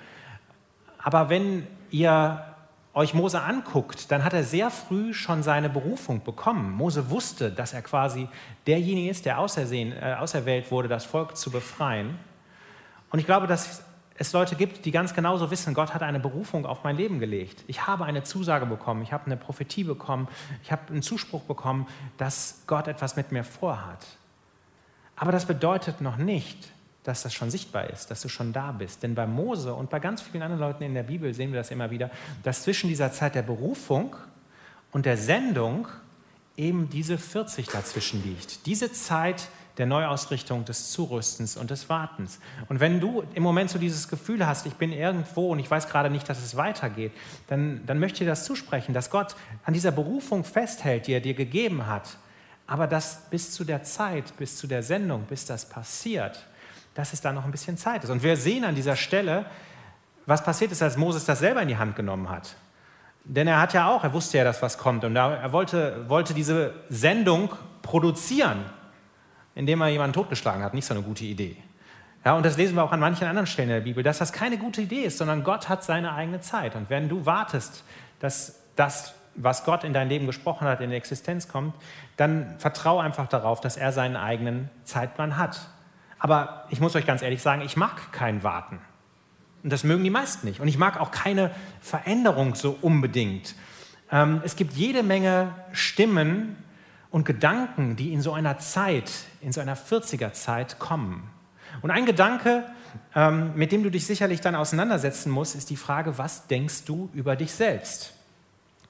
Aber 0.98 1.30
wenn 1.30 1.66
ihr 1.90 2.53
euch 2.94 3.12
Mose 3.12 3.42
anguckt, 3.42 4.10
dann 4.10 4.24
hat 4.24 4.32
er 4.32 4.44
sehr 4.44 4.70
früh 4.70 5.12
schon 5.12 5.42
seine 5.42 5.68
Berufung 5.68 6.22
bekommen. 6.22 6.72
Mose 6.72 7.10
wusste, 7.10 7.50
dass 7.50 7.72
er 7.72 7.82
quasi 7.82 8.28
derjenige 8.66 9.10
ist, 9.10 9.26
der 9.26 9.34
äh, 9.36 10.14
auserwählt 10.14 10.70
wurde, 10.70 10.88
das 10.88 11.04
Volk 11.04 11.36
zu 11.36 11.50
befreien. 11.50 12.16
Und 13.10 13.18
ich 13.18 13.26
glaube, 13.26 13.46
dass 13.46 13.82
es 14.16 14.32
Leute 14.32 14.54
gibt, 14.54 14.84
die 14.84 14.92
ganz 14.92 15.12
genauso 15.12 15.50
wissen, 15.50 15.74
Gott 15.74 15.92
hat 15.92 16.02
eine 16.02 16.20
Berufung 16.20 16.66
auf 16.66 16.84
mein 16.84 16.96
Leben 16.96 17.18
gelegt. 17.18 17.64
Ich 17.66 17.86
habe 17.86 18.04
eine 18.04 18.22
Zusage 18.22 18.64
bekommen, 18.64 19.02
ich 19.02 19.12
habe 19.12 19.26
eine 19.26 19.36
Prophetie 19.36 19.82
bekommen, 19.82 20.28
ich 20.62 20.70
habe 20.70 20.82
einen 20.92 21.02
Zuspruch 21.02 21.42
bekommen, 21.42 21.86
dass 22.16 22.62
Gott 22.68 22.86
etwas 22.86 23.16
mit 23.16 23.32
mir 23.32 23.42
vorhat. 23.42 24.06
Aber 25.16 25.32
das 25.32 25.46
bedeutet 25.46 26.00
noch 26.00 26.16
nicht, 26.16 26.70
dass 27.04 27.22
das 27.22 27.34
schon 27.34 27.50
sichtbar 27.50 27.90
ist, 27.90 28.10
dass 28.10 28.22
du 28.22 28.28
schon 28.28 28.52
da 28.52 28.72
bist. 28.72 29.02
Denn 29.02 29.14
bei 29.14 29.26
Mose 29.26 29.74
und 29.74 29.90
bei 29.90 30.00
ganz 30.00 30.22
vielen 30.22 30.42
anderen 30.42 30.60
Leuten 30.60 30.82
in 30.82 30.94
der 30.94 31.02
Bibel 31.02 31.32
sehen 31.34 31.52
wir 31.52 31.60
das 31.60 31.70
immer 31.70 31.90
wieder, 31.90 32.10
dass 32.42 32.62
zwischen 32.62 32.88
dieser 32.88 33.12
Zeit 33.12 33.34
der 33.34 33.42
Berufung 33.42 34.16
und 34.90 35.06
der 35.06 35.16
Sendung 35.16 35.86
eben 36.56 36.88
diese 36.88 37.18
40 37.18 37.66
dazwischen 37.68 38.22
liegt. 38.24 38.66
Diese 38.66 38.90
Zeit, 38.92 39.48
der 39.76 39.86
Neuausrichtung, 39.86 40.64
des 40.64 40.92
Zurüstens 40.92 41.56
und 41.56 41.70
des 41.70 41.88
Wartens. 41.88 42.38
Und 42.68 42.80
wenn 42.80 43.00
du 43.00 43.24
im 43.34 43.42
Moment 43.42 43.70
so 43.70 43.78
dieses 43.78 44.08
Gefühl 44.08 44.46
hast, 44.46 44.64
ich 44.66 44.74
bin 44.74 44.92
irgendwo 44.92 45.50
und 45.50 45.58
ich 45.58 45.70
weiß 45.70 45.88
gerade 45.88 46.10
nicht, 46.10 46.28
dass 46.28 46.42
es 46.42 46.56
weitergeht, 46.56 47.12
dann, 47.48 47.84
dann 47.84 47.98
möchte 47.98 48.14
ich 48.14 48.18
dir 48.20 48.26
das 48.26 48.44
zusprechen, 48.44 48.94
dass 48.94 49.10
Gott 49.10 49.34
an 49.64 49.74
dieser 49.74 49.90
Berufung 49.90 50.44
festhält, 50.44 51.06
die 51.06 51.12
er 51.12 51.20
dir 51.20 51.34
gegeben 51.34 51.86
hat. 51.86 52.16
Aber 52.66 52.86
dass 52.86 53.28
bis 53.28 53.52
zu 53.52 53.64
der 53.64 53.82
Zeit, 53.82 54.36
bis 54.38 54.56
zu 54.56 54.66
der 54.66 54.82
Sendung, 54.82 55.24
bis 55.24 55.44
das 55.44 55.68
passiert, 55.68 56.46
dass 56.94 57.12
es 57.12 57.20
da 57.20 57.32
noch 57.32 57.44
ein 57.44 57.50
bisschen 57.50 57.76
Zeit 57.76 58.04
ist. 58.04 58.10
Und 58.10 58.22
wir 58.22 58.36
sehen 58.36 58.64
an 58.64 58.74
dieser 58.74 58.96
Stelle, 58.96 59.46
was 60.26 60.42
passiert 60.42 60.72
ist, 60.72 60.82
als 60.82 60.96
Moses 60.96 61.24
das 61.24 61.40
selber 61.40 61.62
in 61.62 61.68
die 61.68 61.76
Hand 61.76 61.96
genommen 61.96 62.30
hat. 62.30 62.56
Denn 63.24 63.46
er 63.46 63.60
hat 63.60 63.72
ja 63.72 63.88
auch, 63.88 64.04
er 64.04 64.12
wusste 64.12 64.38
ja, 64.38 64.44
dass 64.44 64.62
was 64.62 64.78
kommt 64.78 65.04
und 65.04 65.16
er 65.16 65.52
wollte, 65.52 66.08
wollte 66.08 66.34
diese 66.34 66.74
Sendung 66.88 67.50
produzieren 67.82 68.64
indem 69.54 69.80
er 69.80 69.88
jemanden 69.88 70.14
totgeschlagen 70.14 70.62
hat. 70.62 70.74
Nicht 70.74 70.86
so 70.86 70.94
eine 70.94 71.02
gute 71.02 71.24
Idee. 71.24 71.56
Ja, 72.24 72.34
und 72.34 72.44
das 72.44 72.56
lesen 72.56 72.74
wir 72.74 72.82
auch 72.82 72.92
an 72.92 73.00
manchen 73.00 73.26
anderen 73.26 73.46
Stellen 73.46 73.68
in 73.68 73.76
der 73.76 73.82
Bibel, 73.82 74.02
dass 74.02 74.18
das 74.18 74.32
keine 74.32 74.56
gute 74.56 74.80
Idee 74.80 75.02
ist, 75.02 75.18
sondern 75.18 75.44
Gott 75.44 75.68
hat 75.68 75.84
seine 75.84 76.14
eigene 76.14 76.40
Zeit. 76.40 76.74
Und 76.74 76.88
wenn 76.90 77.08
du 77.08 77.26
wartest, 77.26 77.84
dass 78.18 78.60
das, 78.76 79.14
was 79.34 79.64
Gott 79.64 79.84
in 79.84 79.92
dein 79.92 80.08
Leben 80.08 80.26
gesprochen 80.26 80.66
hat, 80.66 80.80
in 80.80 80.90
die 80.90 80.96
Existenz 80.96 81.48
kommt, 81.48 81.74
dann 82.16 82.56
vertraue 82.58 83.02
einfach 83.02 83.28
darauf, 83.28 83.60
dass 83.60 83.76
er 83.76 83.92
seinen 83.92 84.16
eigenen 84.16 84.70
Zeitplan 84.84 85.36
hat. 85.36 85.68
Aber 86.24 86.64
ich 86.70 86.80
muss 86.80 86.96
euch 86.96 87.04
ganz 87.04 87.20
ehrlich 87.20 87.42
sagen, 87.42 87.60
ich 87.60 87.76
mag 87.76 88.10
kein 88.10 88.42
Warten. 88.42 88.78
Und 89.62 89.70
das 89.70 89.84
mögen 89.84 90.02
die 90.04 90.10
meisten 90.10 90.46
nicht. 90.46 90.60
Und 90.60 90.68
ich 90.68 90.78
mag 90.78 90.98
auch 90.98 91.10
keine 91.10 91.50
Veränderung 91.82 92.54
so 92.54 92.78
unbedingt. 92.80 93.54
Ähm, 94.10 94.40
es 94.42 94.56
gibt 94.56 94.72
jede 94.72 95.02
Menge 95.02 95.52
Stimmen, 95.72 96.56
und 97.14 97.24
Gedanken, 97.24 97.94
die 97.94 98.12
in 98.12 98.22
so 98.22 98.32
einer 98.32 98.58
Zeit, 98.58 99.08
in 99.40 99.52
so 99.52 99.60
einer 99.60 99.76
40er 99.76 100.32
Zeit 100.32 100.80
kommen. 100.80 101.30
Und 101.80 101.92
ein 101.92 102.06
Gedanke, 102.06 102.64
ähm, 103.14 103.52
mit 103.54 103.70
dem 103.70 103.84
du 103.84 103.90
dich 103.90 104.04
sicherlich 104.04 104.40
dann 104.40 104.56
auseinandersetzen 104.56 105.30
musst, 105.30 105.54
ist 105.54 105.70
die 105.70 105.76
Frage, 105.76 106.18
was 106.18 106.48
denkst 106.48 106.86
du 106.86 107.10
über 107.14 107.36
dich 107.36 107.52
selbst? 107.52 108.14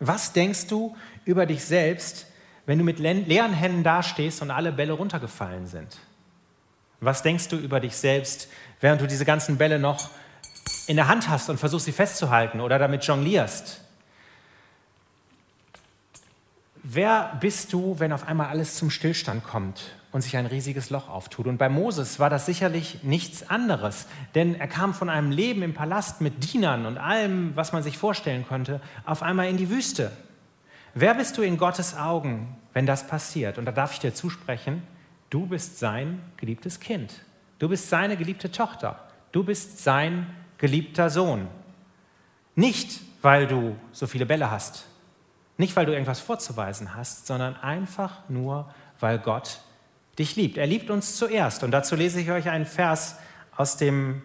Was 0.00 0.32
denkst 0.32 0.68
du 0.68 0.96
über 1.26 1.44
dich 1.44 1.66
selbst, 1.66 2.26
wenn 2.64 2.78
du 2.78 2.84
mit 2.84 2.98
leeren 2.98 3.52
Händen 3.52 3.82
dastehst 3.82 4.40
und 4.40 4.50
alle 4.50 4.72
Bälle 4.72 4.94
runtergefallen 4.94 5.66
sind? 5.66 5.98
Was 7.04 7.22
denkst 7.22 7.48
du 7.48 7.56
über 7.56 7.80
dich 7.80 7.96
selbst, 7.96 8.48
während 8.80 9.00
du 9.00 9.06
diese 9.06 9.24
ganzen 9.24 9.58
Bälle 9.58 9.78
noch 9.78 10.10
in 10.86 10.96
der 10.96 11.08
Hand 11.08 11.28
hast 11.28 11.50
und 11.50 11.58
versuchst 11.58 11.86
sie 11.86 11.92
festzuhalten 11.92 12.60
oder 12.60 12.78
damit 12.78 13.04
jonglierst? 13.04 13.80
Wer 16.82 17.36
bist 17.40 17.72
du, 17.72 17.98
wenn 17.98 18.12
auf 18.12 18.28
einmal 18.28 18.48
alles 18.48 18.76
zum 18.76 18.90
Stillstand 18.90 19.42
kommt 19.42 19.96
und 20.12 20.20
sich 20.20 20.36
ein 20.36 20.44
riesiges 20.44 20.90
Loch 20.90 21.08
auftut? 21.08 21.46
Und 21.46 21.56
bei 21.56 21.70
Moses 21.70 22.18
war 22.18 22.28
das 22.28 22.44
sicherlich 22.44 23.02
nichts 23.02 23.48
anderes, 23.48 24.06
denn 24.34 24.54
er 24.54 24.68
kam 24.68 24.92
von 24.92 25.08
einem 25.08 25.30
Leben 25.30 25.62
im 25.62 25.72
Palast 25.72 26.20
mit 26.20 26.52
Dienern 26.52 26.84
und 26.84 26.98
allem, 26.98 27.56
was 27.56 27.72
man 27.72 27.82
sich 27.82 27.96
vorstellen 27.96 28.46
konnte, 28.46 28.82
auf 29.06 29.22
einmal 29.22 29.48
in 29.48 29.56
die 29.56 29.70
Wüste. 29.70 30.12
Wer 30.92 31.14
bist 31.14 31.38
du 31.38 31.42
in 31.42 31.56
Gottes 31.56 31.96
Augen, 31.96 32.54
wenn 32.74 32.84
das 32.84 33.06
passiert? 33.06 33.56
Und 33.56 33.64
da 33.64 33.72
darf 33.72 33.94
ich 33.94 34.00
dir 34.00 34.14
zusprechen, 34.14 34.82
du 35.34 35.46
bist 35.46 35.80
sein 35.80 36.22
geliebtes 36.36 36.78
Kind. 36.78 37.12
Du 37.58 37.68
bist 37.68 37.90
seine 37.90 38.16
geliebte 38.16 38.52
Tochter. 38.52 39.00
Du 39.32 39.42
bist 39.42 39.82
sein 39.82 40.32
geliebter 40.58 41.10
Sohn. 41.10 41.48
Nicht, 42.54 43.00
weil 43.20 43.48
du 43.48 43.76
so 43.90 44.06
viele 44.06 44.26
Bälle 44.26 44.52
hast, 44.52 44.86
nicht, 45.56 45.74
weil 45.74 45.86
du 45.86 45.92
irgendwas 45.92 46.20
vorzuweisen 46.20 46.94
hast, 46.94 47.26
sondern 47.26 47.56
einfach 47.56 48.28
nur, 48.28 48.72
weil 49.00 49.18
Gott 49.18 49.60
dich 50.18 50.36
liebt. 50.36 50.56
Er 50.56 50.66
liebt 50.68 50.88
uns 50.88 51.16
zuerst. 51.16 51.64
Und 51.64 51.72
dazu 51.72 51.96
lese 51.96 52.20
ich 52.20 52.30
euch 52.30 52.48
einen 52.48 52.66
Vers 52.66 53.16
aus 53.56 53.76
dem 53.76 54.22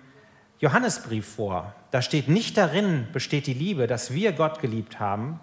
Johannesbrief 0.60 1.28
vor. 1.28 1.74
Da 1.90 2.04
steht, 2.04 2.28
nicht 2.28 2.56
darin 2.56 3.08
besteht 3.14 3.48
die 3.48 3.54
Liebe, 3.54 3.88
dass 3.88 4.14
wir 4.14 4.32
Gott 4.32 4.60
geliebt 4.60 5.00
haben, 5.00 5.40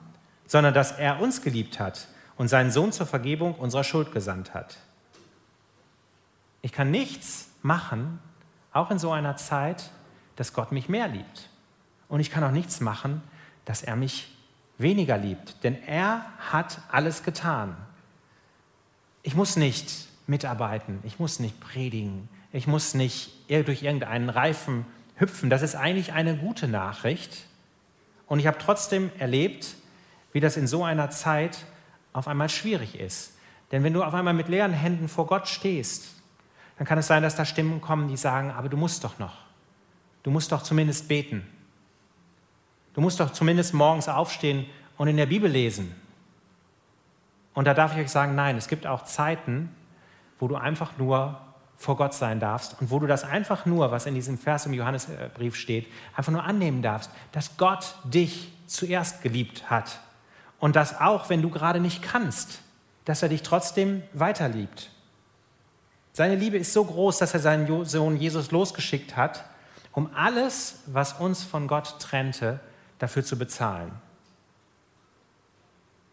sondern 0.46 0.74
dass 0.74 0.92
er 0.92 1.20
uns 1.20 1.42
geliebt 1.42 1.80
hat 1.80 2.06
und 2.36 2.46
seinen 2.48 2.70
Sohn 2.70 2.92
zur 2.92 3.06
Vergebung 3.06 3.54
unserer 3.54 3.84
Schuld 3.84 4.12
gesandt 4.12 4.54
hat. 4.54 4.76
Ich 6.66 6.72
kann 6.72 6.90
nichts 6.90 7.50
machen, 7.62 8.18
auch 8.72 8.90
in 8.90 8.98
so 8.98 9.12
einer 9.12 9.36
Zeit, 9.36 9.92
dass 10.34 10.52
Gott 10.52 10.72
mich 10.72 10.88
mehr 10.88 11.06
liebt. 11.06 11.48
Und 12.08 12.18
ich 12.18 12.32
kann 12.32 12.42
auch 12.42 12.50
nichts 12.50 12.80
machen, 12.80 13.22
dass 13.64 13.84
er 13.84 13.94
mich 13.94 14.36
weniger 14.76 15.16
liebt, 15.16 15.62
denn 15.62 15.80
er 15.84 16.26
hat 16.50 16.80
alles 16.90 17.22
getan. 17.22 17.76
Ich 19.22 19.36
muss 19.36 19.54
nicht 19.54 20.08
mitarbeiten, 20.26 20.98
ich 21.04 21.20
muss 21.20 21.38
nicht 21.38 21.60
predigen, 21.60 22.28
ich 22.50 22.66
muss 22.66 22.94
nicht 22.94 23.30
durch 23.48 23.84
irgendeinen 23.84 24.28
Reifen 24.28 24.86
hüpfen. 25.14 25.50
Das 25.50 25.62
ist 25.62 25.76
eigentlich 25.76 26.14
eine 26.14 26.36
gute 26.36 26.66
Nachricht. 26.66 27.46
Und 28.26 28.40
ich 28.40 28.48
habe 28.48 28.58
trotzdem 28.58 29.12
erlebt, 29.20 29.76
wie 30.32 30.40
das 30.40 30.56
in 30.56 30.66
so 30.66 30.82
einer 30.82 31.10
Zeit 31.10 31.58
auf 32.12 32.26
einmal 32.26 32.48
schwierig 32.48 32.98
ist. 32.98 33.34
Denn 33.70 33.84
wenn 33.84 33.92
du 33.92 34.02
auf 34.02 34.14
einmal 34.14 34.34
mit 34.34 34.48
leeren 34.48 34.72
Händen 34.72 35.06
vor 35.06 35.28
Gott 35.28 35.46
stehst, 35.46 36.15
dann 36.78 36.86
kann 36.86 36.98
es 36.98 37.06
sein, 37.06 37.22
dass 37.22 37.36
da 37.36 37.44
Stimmen 37.44 37.80
kommen, 37.80 38.08
die 38.08 38.16
sagen, 38.16 38.50
aber 38.50 38.68
du 38.68 38.76
musst 38.76 39.04
doch 39.04 39.18
noch. 39.18 39.34
Du 40.22 40.30
musst 40.30 40.52
doch 40.52 40.62
zumindest 40.62 41.08
beten. 41.08 41.46
Du 42.94 43.00
musst 43.00 43.20
doch 43.20 43.32
zumindest 43.32 43.74
morgens 43.74 44.08
aufstehen 44.08 44.66
und 44.96 45.08
in 45.08 45.16
der 45.16 45.26
Bibel 45.26 45.50
lesen. 45.50 45.94
Und 47.54 47.66
da 47.66 47.74
darf 47.74 47.92
ich 47.92 47.98
euch 47.98 48.10
sagen, 48.10 48.34
nein, 48.34 48.56
es 48.56 48.68
gibt 48.68 48.86
auch 48.86 49.04
Zeiten, 49.04 49.74
wo 50.38 50.48
du 50.48 50.56
einfach 50.56 50.98
nur 50.98 51.40
vor 51.76 51.96
Gott 51.96 52.14
sein 52.14 52.40
darfst 52.40 52.80
und 52.80 52.90
wo 52.90 52.98
du 52.98 53.06
das 53.06 53.24
einfach 53.24 53.66
nur, 53.66 53.90
was 53.90 54.06
in 54.06 54.14
diesem 54.14 54.38
Vers 54.38 54.66
im 54.66 54.72
Johannesbrief 54.72 55.56
steht, 55.56 55.86
einfach 56.16 56.32
nur 56.32 56.44
annehmen 56.44 56.82
darfst, 56.82 57.10
dass 57.32 57.56
Gott 57.56 57.94
dich 58.04 58.52
zuerst 58.66 59.22
geliebt 59.22 59.70
hat 59.70 60.00
und 60.58 60.76
dass 60.76 61.00
auch, 61.00 61.28
wenn 61.28 61.42
du 61.42 61.50
gerade 61.50 61.80
nicht 61.80 62.02
kannst, 62.02 62.60
dass 63.04 63.22
er 63.22 63.28
dich 63.28 63.42
trotzdem 63.42 64.02
weiter 64.12 64.48
liebt. 64.48 64.90
Seine 66.16 66.34
Liebe 66.34 66.56
ist 66.56 66.72
so 66.72 66.82
groß, 66.82 67.18
dass 67.18 67.34
er 67.34 67.40
seinen 67.40 67.84
Sohn 67.84 68.16
Jesus 68.16 68.50
losgeschickt 68.50 69.16
hat, 69.18 69.44
um 69.92 70.08
alles, 70.14 70.80
was 70.86 71.12
uns 71.12 71.44
von 71.44 71.68
Gott 71.68 72.00
trennte, 72.00 72.58
dafür 72.98 73.22
zu 73.22 73.36
bezahlen. 73.36 73.92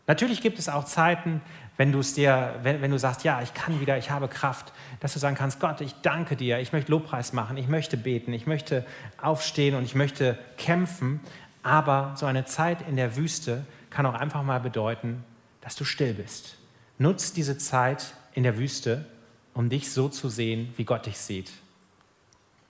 Natürlich 0.05 0.41
gibt 0.41 0.60
es 0.60 0.67
auch 0.67 0.83
Zeiten, 0.83 1.41
wenn 1.77 1.93
du 1.93 2.00
es 2.00 2.15
dir, 2.15 2.60
wenn, 2.63 2.81
wenn 2.81 2.91
du 2.91 3.00
sagst, 3.00 3.24
ja, 3.24 3.41
ich 3.41 3.53
kann 3.53 3.79
wieder, 3.79 3.98
ich 3.98 4.12
habe 4.12 4.27
Kraft, 4.27 4.74
dass 5.00 5.13
du 5.13 5.19
sagen 5.19 5.38
kannst, 5.38 5.62
Gott, 5.62 5.79
ich 5.79 5.95
danke 6.01 6.36
dir, 6.36 6.60
ich 6.60 6.74
möchte 6.74 6.91
Lobpreis 6.91 7.31
machen, 7.31 7.55
ich 7.55 7.69
möchte 7.69 7.95
beten, 7.95 8.33
ich 8.33 8.45
möchte 8.45 8.86
aufstehen 9.22 9.74
und 9.74 9.86
ich 9.86 9.95
möchte 9.95 10.38
kämpfen. 10.57 11.22
Aber 11.62 12.12
so 12.17 12.25
eine 12.25 12.43
Zeit 12.43 12.79
in 12.89 12.98
der 12.98 13.15
Wüste 13.15 13.65
kann 13.89 14.05
auch 14.05 14.15
einfach 14.15 14.43
mal 14.43 14.60
bedeuten, 14.60 15.24
dass 15.62 15.77
du 15.77 15.86
still 15.86 16.13
bist. 16.13 16.57
Nutz 16.98 17.31
diese 17.31 17.57
Zeit 17.57 18.15
in 18.33 18.43
der 18.43 18.57
Wüste, 18.57 19.05
um 19.53 19.69
dich 19.69 19.91
so 19.91 20.10
zu 20.10 20.29
sehen, 20.29 20.74
wie 20.77 20.86
Gott 20.86 21.05
dich 21.05 21.17
sieht. 21.17 21.51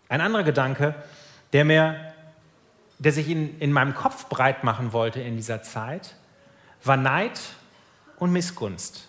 Ein 0.10 0.22
anderer 0.22 0.44
Gedanke, 0.44 0.96
der 1.54 1.66
mir, 1.66 2.14
der 3.00 3.12
sich 3.12 3.30
in, 3.30 3.60
in 3.60 3.72
meinem 3.72 3.94
Kopf 3.94 4.28
breit 4.28 4.64
machen 4.64 4.94
wollte 4.94 5.22
in 5.22 5.36
dieser 5.38 5.64
Zeit, 5.64 6.16
war 6.84 6.98
Neid 6.98 7.40
und 8.18 8.32
Missgunst. 8.32 9.08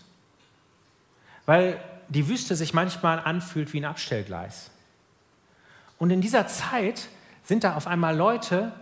Weil 1.46 1.80
die 2.08 2.28
Wüste 2.28 2.56
sich 2.56 2.74
manchmal 2.74 3.18
anfühlt 3.18 3.72
wie 3.72 3.80
ein 3.80 3.84
Abstellgleis. 3.84 4.70
Und 5.98 6.10
in 6.10 6.20
dieser 6.20 6.46
Zeit 6.46 7.08
sind 7.42 7.64
da 7.64 7.74
auf 7.74 7.86
einmal 7.86 8.16
Leute, 8.16 8.72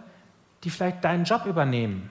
die 0.65 0.71
vielleicht 0.71 1.05
deinen 1.05 1.25
Job 1.25 1.47
übernehmen, 1.47 2.11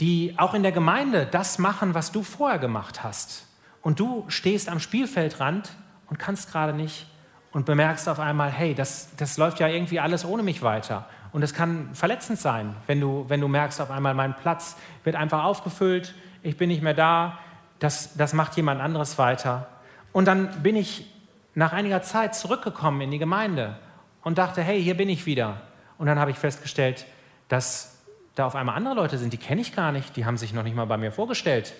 die 0.00 0.34
auch 0.36 0.54
in 0.54 0.62
der 0.62 0.72
Gemeinde 0.72 1.26
das 1.26 1.58
machen, 1.58 1.94
was 1.94 2.12
du 2.12 2.22
vorher 2.22 2.58
gemacht 2.58 3.02
hast. 3.02 3.47
Und 3.82 4.00
du 4.00 4.24
stehst 4.28 4.68
am 4.68 4.80
Spielfeldrand 4.80 5.70
und 6.08 6.18
kannst 6.18 6.50
gerade 6.50 6.72
nicht 6.72 7.06
und 7.52 7.66
bemerkst 7.66 8.08
auf 8.08 8.20
einmal, 8.20 8.50
hey, 8.50 8.74
das, 8.74 9.10
das 9.16 9.36
läuft 9.36 9.60
ja 9.60 9.68
irgendwie 9.68 10.00
alles 10.00 10.24
ohne 10.24 10.42
mich 10.42 10.62
weiter. 10.62 11.06
Und 11.32 11.42
es 11.42 11.54
kann 11.54 11.90
verletzend 11.94 12.38
sein, 12.38 12.74
wenn 12.86 13.00
du, 13.00 13.24
wenn 13.28 13.40
du 13.40 13.48
merkst, 13.48 13.80
auf 13.80 13.90
einmal 13.90 14.14
mein 14.14 14.34
Platz 14.36 14.76
wird 15.04 15.16
einfach 15.16 15.44
aufgefüllt, 15.44 16.14
ich 16.42 16.56
bin 16.56 16.68
nicht 16.68 16.82
mehr 16.82 16.94
da, 16.94 17.38
das, 17.78 18.16
das 18.16 18.32
macht 18.32 18.56
jemand 18.56 18.80
anderes 18.80 19.18
weiter. 19.18 19.66
Und 20.12 20.26
dann 20.26 20.62
bin 20.62 20.76
ich 20.76 21.12
nach 21.54 21.72
einiger 21.72 22.02
Zeit 22.02 22.34
zurückgekommen 22.34 23.00
in 23.00 23.10
die 23.10 23.18
Gemeinde 23.18 23.78
und 24.22 24.38
dachte, 24.38 24.62
hey, 24.62 24.82
hier 24.82 24.96
bin 24.96 25.08
ich 25.08 25.26
wieder. 25.26 25.60
Und 25.98 26.06
dann 26.06 26.18
habe 26.18 26.30
ich 26.30 26.38
festgestellt, 26.38 27.06
dass 27.48 27.98
da 28.34 28.46
auf 28.46 28.54
einmal 28.54 28.76
andere 28.76 28.94
Leute 28.94 29.18
sind, 29.18 29.32
die 29.32 29.38
kenne 29.38 29.60
ich 29.60 29.74
gar 29.74 29.90
nicht, 29.90 30.16
die 30.16 30.24
haben 30.24 30.36
sich 30.36 30.52
noch 30.52 30.62
nicht 30.62 30.76
mal 30.76 30.86
bei 30.86 30.96
mir 30.96 31.10
vorgestellt. 31.10 31.74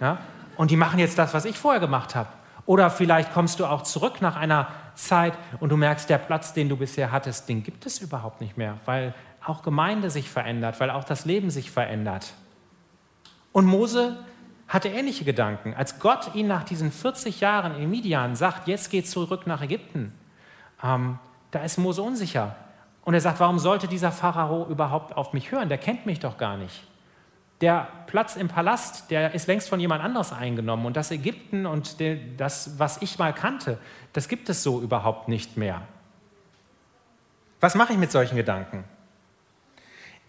Ja? 0.00 0.18
Und 0.58 0.72
die 0.72 0.76
machen 0.76 0.98
jetzt 0.98 1.16
das, 1.16 1.32
was 1.32 1.44
ich 1.46 1.56
vorher 1.56 1.80
gemacht 1.80 2.14
habe. 2.16 2.28
Oder 2.66 2.90
vielleicht 2.90 3.32
kommst 3.32 3.60
du 3.60 3.64
auch 3.64 3.82
zurück 3.82 4.20
nach 4.20 4.36
einer 4.36 4.68
Zeit 4.94 5.32
und 5.60 5.70
du 5.70 5.76
merkst, 5.76 6.10
der 6.10 6.18
Platz, 6.18 6.52
den 6.52 6.68
du 6.68 6.76
bisher 6.76 7.12
hattest, 7.12 7.48
den 7.48 7.62
gibt 7.62 7.86
es 7.86 8.00
überhaupt 8.00 8.42
nicht 8.42 8.58
mehr, 8.58 8.76
weil 8.84 9.14
auch 9.46 9.62
Gemeinde 9.62 10.10
sich 10.10 10.28
verändert, 10.28 10.78
weil 10.80 10.90
auch 10.90 11.04
das 11.04 11.24
Leben 11.24 11.48
sich 11.50 11.70
verändert. 11.70 12.34
Und 13.52 13.66
Mose 13.66 14.18
hatte 14.66 14.88
ähnliche 14.88 15.24
Gedanken. 15.24 15.74
Als 15.74 16.00
Gott 16.00 16.34
ihn 16.34 16.48
nach 16.48 16.64
diesen 16.64 16.90
40 16.90 17.40
Jahren 17.40 17.80
in 17.80 17.88
Midian 17.88 18.34
sagt, 18.34 18.66
jetzt 18.66 18.90
geht 18.90 19.08
zurück 19.08 19.46
nach 19.46 19.62
Ägypten, 19.62 20.12
ähm, 20.82 21.20
da 21.52 21.60
ist 21.60 21.78
Mose 21.78 22.02
unsicher. 22.02 22.56
Und 23.02 23.14
er 23.14 23.20
sagt, 23.20 23.38
warum 23.38 23.60
sollte 23.60 23.86
dieser 23.86 24.10
Pharao 24.12 24.66
überhaupt 24.68 25.16
auf 25.16 25.32
mich 25.32 25.52
hören? 25.52 25.68
Der 25.68 25.78
kennt 25.78 26.04
mich 26.04 26.18
doch 26.18 26.36
gar 26.36 26.56
nicht. 26.56 26.87
Der 27.60 27.88
Platz 28.06 28.36
im 28.36 28.48
Palast, 28.48 29.10
der 29.10 29.34
ist 29.34 29.48
längst 29.48 29.68
von 29.68 29.80
jemand 29.80 30.02
anderes 30.02 30.32
eingenommen. 30.32 30.86
Und 30.86 30.96
das 30.96 31.10
Ägypten 31.10 31.66
und 31.66 31.96
das, 32.36 32.78
was 32.78 33.02
ich 33.02 33.18
mal 33.18 33.34
kannte, 33.34 33.78
das 34.12 34.28
gibt 34.28 34.48
es 34.48 34.62
so 34.62 34.80
überhaupt 34.80 35.28
nicht 35.28 35.56
mehr. 35.56 35.82
Was 37.60 37.74
mache 37.74 37.92
ich 37.92 37.98
mit 37.98 38.12
solchen 38.12 38.36
Gedanken? 38.36 38.84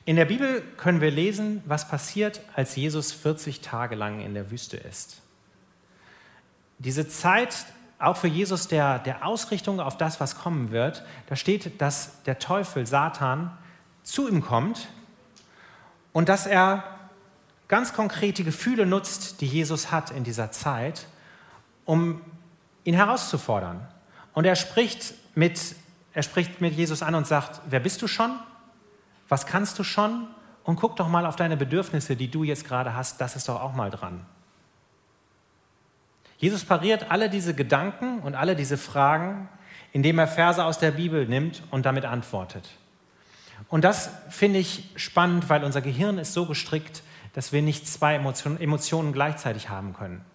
In 0.05 0.15
der 0.15 0.25
Bibel 0.25 0.61
können 0.77 1.01
wir 1.01 1.11
lesen, 1.11 1.61
was 1.67 1.87
passiert, 1.87 2.41
als 2.55 2.75
Jesus 2.75 3.11
40 3.11 3.61
Tage 3.61 3.95
lang 3.95 4.21
in 4.21 4.33
der 4.33 4.49
Wüste 4.49 4.77
ist. 4.77 5.21
Diese 6.79 7.07
Zeit, 7.07 7.67
auch 7.99 8.17
für 8.17 8.27
Jesus 8.27 8.67
der, 8.67 8.97
der 8.97 9.23
Ausrichtung 9.23 9.79
auf 9.79 9.97
das, 9.97 10.19
was 10.19 10.35
kommen 10.39 10.71
wird, 10.71 11.05
da 11.27 11.35
steht, 11.35 11.79
dass 11.79 12.23
der 12.23 12.39
Teufel, 12.39 12.87
Satan, 12.87 13.55
zu 14.01 14.27
ihm 14.27 14.41
kommt 14.41 14.87
und 16.11 16.27
dass 16.27 16.47
er 16.47 16.83
ganz 17.69 17.93
konkrete 17.93 18.43
Gefühle 18.43 18.85
nutzt, 18.85 19.39
die 19.39 19.45
Jesus 19.45 19.91
hat 19.91 20.11
in 20.11 20.25
dieser 20.25 20.51
Zeit, 20.51 21.05
um 21.85 22.21
ihn 22.83 22.95
herauszufordern. 22.95 23.87
Und 24.33 24.45
er 24.45 24.55
spricht 24.55 25.13
mit, 25.35 25.75
er 26.13 26.23
spricht 26.23 26.59
mit 26.59 26.73
Jesus 26.73 27.01
an 27.01 27.15
und 27.15 27.27
sagt, 27.27 27.61
wer 27.69 27.79
bist 27.79 28.01
du 28.01 28.07
schon? 28.07 28.37
Was 29.29 29.45
kannst 29.45 29.79
du 29.79 29.83
schon? 29.83 30.27
Und 30.63 30.75
guck 30.75 30.97
doch 30.97 31.07
mal 31.07 31.25
auf 31.25 31.35
deine 31.35 31.55
Bedürfnisse, 31.55 32.15
die 32.15 32.29
du 32.29 32.43
jetzt 32.43 32.65
gerade 32.65 32.95
hast, 32.95 33.21
das 33.21 33.35
ist 33.35 33.47
doch 33.47 33.61
auch 33.61 33.73
mal 33.73 33.91
dran. 33.91 34.25
Jesus 36.37 36.63
pariert 36.63 37.11
alle 37.11 37.29
diese 37.29 37.53
Gedanken 37.53 38.19
und 38.19 38.33
alle 38.33 38.55
diese 38.55 38.77
Fragen, 38.77 39.49
indem 39.91 40.19
er 40.19 40.27
Verse 40.27 40.63
aus 40.63 40.79
der 40.79 40.91
Bibel 40.91 41.27
nimmt 41.27 41.63
und 41.69 41.85
damit 41.85 42.05
antwortet. 42.05 42.69
Und 43.67 43.83
das 43.83 44.09
finde 44.29 44.59
ich 44.59 44.89
spannend, 44.95 45.49
weil 45.49 45.63
unser 45.63 45.81
Gehirn 45.81 46.17
ist 46.17 46.33
so 46.33 46.45
gestrickt, 46.45 47.03
dass 47.33 47.53
wir 47.53 47.61
nicht 47.61 47.87
zwei 47.87 48.15
Emotionen 48.15 49.13
gleichzeitig 49.13 49.69
haben 49.69 49.93
können. 49.93 50.25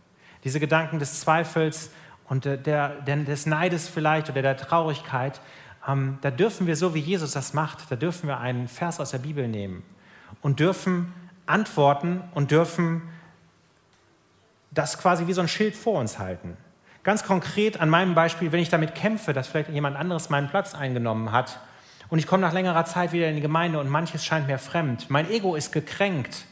Diese 0.45 0.61
Gedanken 0.61 0.99
des 0.99 1.21
Zweifels 1.21 1.91
und 2.29 2.45
der, 2.45 2.57
der, 2.57 3.17
des 3.17 3.47
Neides 3.47 3.89
vielleicht 3.89 4.31
oder 4.31 4.43
der 4.43 4.57
Traurigkeit, 4.57 5.41
ähm, 5.87 6.19
da 6.21 6.31
dürfen 6.31 6.67
wir, 6.67 6.77
so 6.77 6.95
wie 6.95 7.01
Jesus 7.01 7.33
das 7.33 7.53
macht, 7.53 7.91
da 7.91 7.97
dürfen 7.97 8.29
wir 8.29 8.39
einen 8.39 8.69
Vers 8.69 9.01
aus 9.01 9.11
der 9.11 9.19
Bibel 9.19 9.49
nehmen 9.49 9.83
und 10.43 10.61
dürfen 10.61 11.13
antworten 11.47 12.23
und 12.35 12.51
dürfen 12.51 13.03
das 14.71 14.99
quasi 14.99 15.27
wie 15.27 15.33
so 15.33 15.41
ein 15.41 15.49
Schild 15.49 15.77
vor 15.77 16.01
uns 16.01 16.19
halten. 16.19 16.57
Ganz 17.03 17.23
konkret 17.23 17.81
an 17.81 17.91
meinem 17.91 18.15
Beispiel, 18.15 18.51
wenn 18.51 18.61
ich 18.61 18.71
damit 18.71 18.95
kämpfe, 18.95 19.33
dass 19.33 19.47
vielleicht 19.47 19.69
jemand 19.71 19.97
anderes 19.97 20.31
meinen 20.31 20.49
Platz 20.49 20.75
eingenommen 20.75 21.33
hat 21.33 21.61
und 22.09 22.19
ich 22.19 22.27
komme 22.27 22.41
nach 22.41 22.53
längerer 22.53 22.87
Zeit 22.87 23.13
wieder 23.13 23.29
in 23.29 23.37
die 23.37 23.43
Gemeinde 23.43 23.79
und 23.79 23.89
manches 23.89 24.25
scheint 24.25 24.47
mir 24.47 24.59
fremd, 24.59 25.11
mein 25.11 25.31
Ego 25.31 25.55
ist 25.55 25.71
gekränkt 25.73 26.47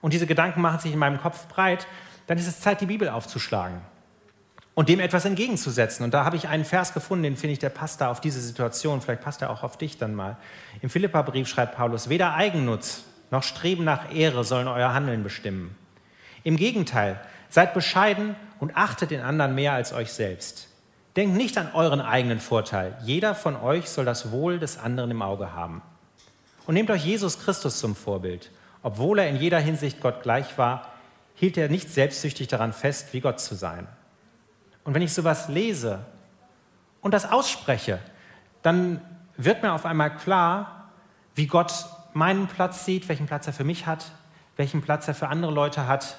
und 0.00 0.12
diese 0.12 0.26
Gedanken 0.26 0.60
machen 0.60 0.80
sich 0.80 0.92
in 0.92 0.98
meinem 0.98 1.20
Kopf 1.20 1.46
breit, 1.48 1.86
dann 2.26 2.38
ist 2.38 2.46
es 2.46 2.60
Zeit, 2.60 2.80
die 2.80 2.86
Bibel 2.86 3.08
aufzuschlagen 3.08 3.80
und 4.74 4.88
dem 4.88 5.00
etwas 5.00 5.24
entgegenzusetzen. 5.24 6.04
Und 6.04 6.14
da 6.14 6.24
habe 6.24 6.36
ich 6.36 6.46
einen 6.46 6.64
Vers 6.64 6.94
gefunden, 6.94 7.24
den 7.24 7.36
finde 7.36 7.54
ich, 7.54 7.58
der 7.58 7.70
passt 7.70 8.00
da 8.00 8.10
auf 8.10 8.20
diese 8.20 8.40
Situation. 8.40 9.00
Vielleicht 9.00 9.22
passt 9.22 9.42
er 9.42 9.50
auch 9.50 9.64
auf 9.64 9.76
dich 9.76 9.98
dann 9.98 10.14
mal. 10.14 10.36
Im 10.82 10.90
Philipperbrief 10.90 11.48
schreibt 11.48 11.76
Paulus: 11.76 12.08
Weder 12.08 12.34
Eigennutz 12.34 13.02
noch 13.30 13.42
Streben 13.42 13.82
nach 13.82 14.14
Ehre 14.14 14.44
sollen 14.44 14.68
euer 14.68 14.94
Handeln 14.94 15.22
bestimmen. 15.22 15.74
Im 16.44 16.56
Gegenteil, 16.56 17.20
seid 17.48 17.74
bescheiden 17.74 18.36
und 18.60 18.76
achtet 18.76 19.10
den 19.10 19.20
anderen 19.20 19.54
mehr 19.54 19.72
als 19.72 19.92
euch 19.92 20.12
selbst. 20.12 20.68
Denkt 21.16 21.36
nicht 21.36 21.58
an 21.58 21.70
euren 21.74 22.00
eigenen 22.00 22.38
Vorteil. 22.38 22.96
Jeder 23.02 23.34
von 23.34 23.56
euch 23.56 23.88
soll 23.88 24.04
das 24.04 24.30
Wohl 24.30 24.60
des 24.60 24.78
anderen 24.78 25.10
im 25.10 25.22
Auge 25.22 25.52
haben. 25.54 25.82
Und 26.66 26.74
nehmt 26.74 26.90
euch 26.90 27.04
Jesus 27.04 27.40
Christus 27.40 27.80
zum 27.80 27.96
Vorbild. 27.96 28.50
Obwohl 28.88 29.18
er 29.18 29.28
in 29.28 29.36
jeder 29.36 29.60
Hinsicht 29.60 30.00
Gott 30.00 30.22
gleich 30.22 30.56
war, 30.56 30.88
hielt 31.34 31.58
er 31.58 31.68
nicht 31.68 31.90
selbstsüchtig 31.90 32.48
daran 32.48 32.72
fest, 32.72 33.12
wie 33.12 33.20
Gott 33.20 33.38
zu 33.38 33.54
sein. 33.54 33.86
Und 34.82 34.94
wenn 34.94 35.02
ich 35.02 35.12
sowas 35.12 35.48
lese 35.48 36.06
und 37.02 37.12
das 37.12 37.30
ausspreche, 37.30 37.98
dann 38.62 39.02
wird 39.36 39.62
mir 39.62 39.74
auf 39.74 39.84
einmal 39.84 40.16
klar, 40.16 40.88
wie 41.34 41.46
Gott 41.46 41.84
meinen 42.14 42.46
Platz 42.46 42.86
sieht, 42.86 43.10
welchen 43.10 43.26
Platz 43.26 43.46
er 43.46 43.52
für 43.52 43.62
mich 43.62 43.84
hat, 43.84 44.06
welchen 44.56 44.80
Platz 44.80 45.06
er 45.06 45.14
für 45.14 45.28
andere 45.28 45.52
Leute 45.52 45.86
hat. 45.86 46.16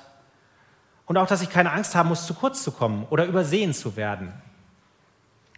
Und 1.08 1.18
auch, 1.18 1.26
dass 1.26 1.42
ich 1.42 1.50
keine 1.50 1.72
Angst 1.72 1.96
haben 1.96 2.10
muss, 2.10 2.28
zu 2.28 2.36
kurz 2.36 2.62
zu 2.62 2.72
kommen 2.72 3.08
oder 3.10 3.26
übersehen 3.26 3.74
zu 3.74 3.96
werden. 3.96 4.32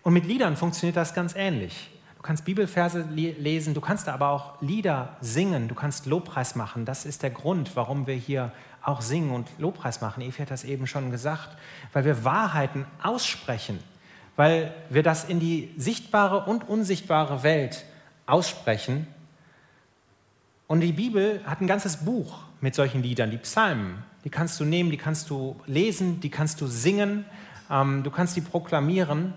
Und 0.01 0.13
mit 0.13 0.25
Liedern 0.25 0.55
funktioniert 0.55 0.95
das 0.95 1.13
ganz 1.13 1.35
ähnlich. 1.35 1.90
Du 2.21 2.27
kannst 2.27 2.45
Bibelverse 2.45 3.07
lesen, 3.09 3.73
du 3.73 3.81
kannst 3.81 4.07
aber 4.07 4.29
auch 4.29 4.61
Lieder 4.61 5.17
singen, 5.21 5.67
du 5.67 5.73
kannst 5.73 6.05
Lobpreis 6.05 6.53
machen. 6.53 6.85
Das 6.85 7.03
ist 7.03 7.23
der 7.23 7.31
Grund, 7.31 7.75
warum 7.75 8.05
wir 8.05 8.13
hier 8.13 8.51
auch 8.83 9.01
singen 9.01 9.31
und 9.31 9.49
Lobpreis 9.57 10.01
machen. 10.01 10.21
Evi 10.21 10.37
hat 10.37 10.51
das 10.51 10.63
eben 10.63 10.85
schon 10.85 11.09
gesagt, 11.09 11.49
weil 11.93 12.05
wir 12.05 12.23
Wahrheiten 12.23 12.85
aussprechen, 13.01 13.79
weil 14.35 14.71
wir 14.91 15.01
das 15.01 15.23
in 15.23 15.39
die 15.39 15.73
sichtbare 15.77 16.45
und 16.45 16.69
unsichtbare 16.69 17.41
Welt 17.41 17.85
aussprechen. 18.27 19.07
Und 20.67 20.81
die 20.81 20.91
Bibel 20.91 21.41
hat 21.47 21.59
ein 21.59 21.65
ganzes 21.65 22.05
Buch 22.05 22.43
mit 22.59 22.75
solchen 22.75 23.01
Liedern, 23.01 23.31
die 23.31 23.37
Psalmen. 23.37 24.03
Die 24.25 24.29
kannst 24.29 24.59
du 24.59 24.63
nehmen, 24.63 24.91
die 24.91 24.97
kannst 24.97 25.31
du 25.31 25.59
lesen, 25.65 26.19
die 26.19 26.29
kannst 26.29 26.61
du 26.61 26.67
singen, 26.67 27.25
ähm, 27.71 28.03
du 28.03 28.11
kannst 28.11 28.35
die 28.35 28.41
proklamieren. 28.41 29.33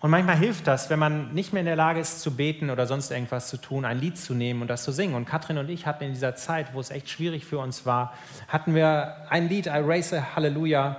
Und 0.00 0.10
manchmal 0.10 0.36
hilft 0.36 0.66
das, 0.66 0.90
wenn 0.90 0.98
man 0.98 1.32
nicht 1.32 1.52
mehr 1.52 1.60
in 1.60 1.66
der 1.66 1.76
Lage 1.76 2.00
ist 2.00 2.20
zu 2.20 2.36
beten 2.36 2.68
oder 2.70 2.86
sonst 2.86 3.10
irgendwas 3.10 3.48
zu 3.48 3.56
tun, 3.56 3.84
ein 3.84 3.98
Lied 3.98 4.18
zu 4.18 4.34
nehmen 4.34 4.60
und 4.60 4.68
das 4.68 4.84
zu 4.84 4.92
singen. 4.92 5.14
Und 5.14 5.24
Katrin 5.24 5.56
und 5.56 5.70
ich 5.70 5.86
hatten 5.86 6.04
in 6.04 6.12
dieser 6.12 6.34
Zeit, 6.34 6.74
wo 6.74 6.80
es 6.80 6.90
echt 6.90 7.08
schwierig 7.08 7.46
für 7.46 7.58
uns 7.58 7.86
war, 7.86 8.12
hatten 8.48 8.74
wir 8.74 9.26
ein 9.30 9.48
Lied, 9.48 9.66
I 9.66 9.80
Raise 9.82 10.18
a 10.18 10.36
Hallelujah. 10.36 10.96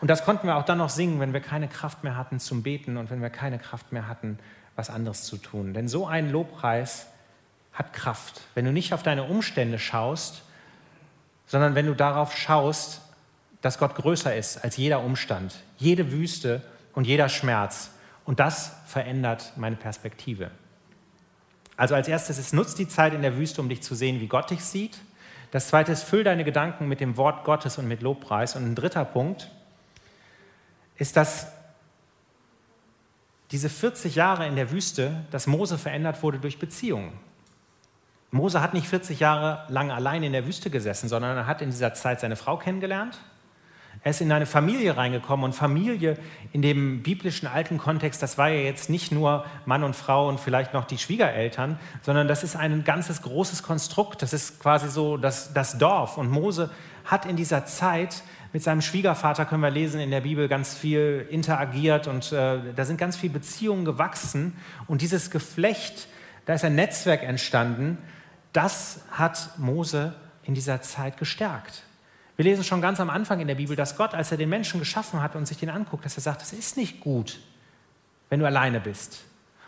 Und 0.00 0.08
das 0.08 0.24
konnten 0.24 0.46
wir 0.46 0.56
auch 0.56 0.64
dann 0.64 0.78
noch 0.78 0.90
singen, 0.90 1.18
wenn 1.18 1.32
wir 1.32 1.40
keine 1.40 1.66
Kraft 1.66 2.04
mehr 2.04 2.16
hatten 2.16 2.38
zum 2.38 2.62
Beten 2.62 2.96
und 2.96 3.10
wenn 3.10 3.20
wir 3.20 3.30
keine 3.30 3.58
Kraft 3.58 3.92
mehr 3.92 4.06
hatten, 4.06 4.38
was 4.76 4.90
anderes 4.90 5.24
zu 5.24 5.38
tun. 5.38 5.74
Denn 5.74 5.88
so 5.88 6.06
ein 6.06 6.30
Lobpreis 6.30 7.08
hat 7.72 7.92
Kraft. 7.92 8.42
Wenn 8.54 8.64
du 8.64 8.72
nicht 8.72 8.94
auf 8.94 9.02
deine 9.02 9.24
Umstände 9.24 9.78
schaust, 9.78 10.42
sondern 11.46 11.74
wenn 11.74 11.86
du 11.86 11.94
darauf 11.94 12.36
schaust, 12.36 13.00
dass 13.60 13.78
Gott 13.78 13.94
größer 13.96 14.34
ist 14.36 14.62
als 14.62 14.76
jeder 14.76 15.02
Umstand, 15.02 15.56
jede 15.78 16.12
Wüste 16.12 16.62
und 16.94 17.06
jeder 17.06 17.28
Schmerz. 17.28 17.90
Und 18.26 18.40
das 18.40 18.72
verändert 18.86 19.52
meine 19.56 19.76
Perspektive. 19.76 20.50
Also 21.76 21.94
als 21.94 22.08
erstes 22.08 22.38
ist, 22.38 22.52
nutz 22.52 22.74
die 22.74 22.88
Zeit 22.88 23.14
in 23.14 23.22
der 23.22 23.36
Wüste, 23.36 23.60
um 23.60 23.68
dich 23.68 23.82
zu 23.82 23.94
sehen, 23.94 24.20
wie 24.20 24.26
Gott 24.26 24.50
dich 24.50 24.64
sieht. 24.64 24.98
Das 25.52 25.68
zweite 25.68 25.92
ist, 25.92 26.02
füll 26.02 26.24
deine 26.24 26.44
Gedanken 26.44 26.88
mit 26.88 27.00
dem 27.00 27.16
Wort 27.16 27.44
Gottes 27.44 27.78
und 27.78 27.86
mit 27.86 28.02
Lobpreis. 28.02 28.56
Und 28.56 28.64
ein 28.64 28.74
dritter 28.74 29.04
Punkt 29.04 29.50
ist, 30.96 31.16
dass 31.16 31.52
diese 33.52 33.68
40 33.68 34.16
Jahre 34.16 34.46
in 34.46 34.56
der 34.56 34.72
Wüste, 34.72 35.24
dass 35.30 35.46
Mose 35.46 35.78
verändert 35.78 36.22
wurde 36.22 36.40
durch 36.40 36.58
Beziehungen. 36.58 37.12
Mose 38.32 38.60
hat 38.60 38.74
nicht 38.74 38.88
40 38.88 39.20
Jahre 39.20 39.64
lang 39.72 39.92
allein 39.92 40.24
in 40.24 40.32
der 40.32 40.46
Wüste 40.46 40.68
gesessen, 40.68 41.08
sondern 41.08 41.36
er 41.36 41.46
hat 41.46 41.62
in 41.62 41.70
dieser 41.70 41.94
Zeit 41.94 42.18
seine 42.20 42.34
Frau 42.34 42.56
kennengelernt. 42.56 43.20
Er 44.06 44.10
ist 44.10 44.20
in 44.20 44.30
eine 44.30 44.46
Familie 44.46 44.96
reingekommen 44.96 45.42
und 45.44 45.52
Familie 45.52 46.16
in 46.52 46.62
dem 46.62 47.02
biblischen 47.02 47.48
alten 47.48 47.76
Kontext, 47.76 48.22
das 48.22 48.38
war 48.38 48.48
ja 48.48 48.60
jetzt 48.60 48.88
nicht 48.88 49.10
nur 49.10 49.44
Mann 49.64 49.82
und 49.82 49.96
Frau 49.96 50.28
und 50.28 50.38
vielleicht 50.38 50.74
noch 50.74 50.84
die 50.84 50.96
Schwiegereltern, 50.96 51.76
sondern 52.02 52.28
das 52.28 52.44
ist 52.44 52.54
ein 52.54 52.84
ganzes 52.84 53.22
großes 53.22 53.64
Konstrukt. 53.64 54.22
Das 54.22 54.32
ist 54.32 54.60
quasi 54.60 54.90
so 54.90 55.16
das, 55.16 55.52
das 55.54 55.78
Dorf. 55.78 56.18
Und 56.18 56.30
Mose 56.30 56.70
hat 57.04 57.26
in 57.26 57.34
dieser 57.34 57.66
Zeit 57.66 58.22
mit 58.52 58.62
seinem 58.62 58.80
Schwiegervater, 58.80 59.44
können 59.44 59.62
wir 59.62 59.70
lesen 59.70 59.98
in 59.98 60.12
der 60.12 60.20
Bibel, 60.20 60.46
ganz 60.46 60.76
viel 60.76 61.26
interagiert 61.28 62.06
und 62.06 62.30
äh, 62.30 62.60
da 62.76 62.84
sind 62.84 62.98
ganz 62.98 63.16
viele 63.16 63.32
Beziehungen 63.32 63.84
gewachsen. 63.84 64.56
Und 64.86 65.02
dieses 65.02 65.32
Geflecht, 65.32 66.06
da 66.44 66.54
ist 66.54 66.64
ein 66.64 66.76
Netzwerk 66.76 67.24
entstanden, 67.24 67.98
das 68.52 69.00
hat 69.10 69.58
Mose 69.58 70.14
in 70.44 70.54
dieser 70.54 70.80
Zeit 70.80 71.16
gestärkt. 71.16 71.85
Wir 72.36 72.44
lesen 72.44 72.64
schon 72.64 72.82
ganz 72.82 73.00
am 73.00 73.08
Anfang 73.08 73.40
in 73.40 73.48
der 73.48 73.54
Bibel, 73.54 73.76
dass 73.76 73.96
Gott, 73.96 74.14
als 74.14 74.30
er 74.30 74.36
den 74.36 74.50
Menschen 74.50 74.78
geschaffen 74.78 75.22
hat 75.22 75.36
und 75.36 75.46
sich 75.46 75.56
den 75.56 75.70
anguckt, 75.70 76.04
dass 76.04 76.16
er 76.16 76.22
sagt, 76.22 76.42
es 76.42 76.52
ist 76.52 76.76
nicht 76.76 77.00
gut, 77.00 77.40
wenn 78.28 78.40
du 78.40 78.46
alleine 78.46 78.78
bist. 78.78 79.24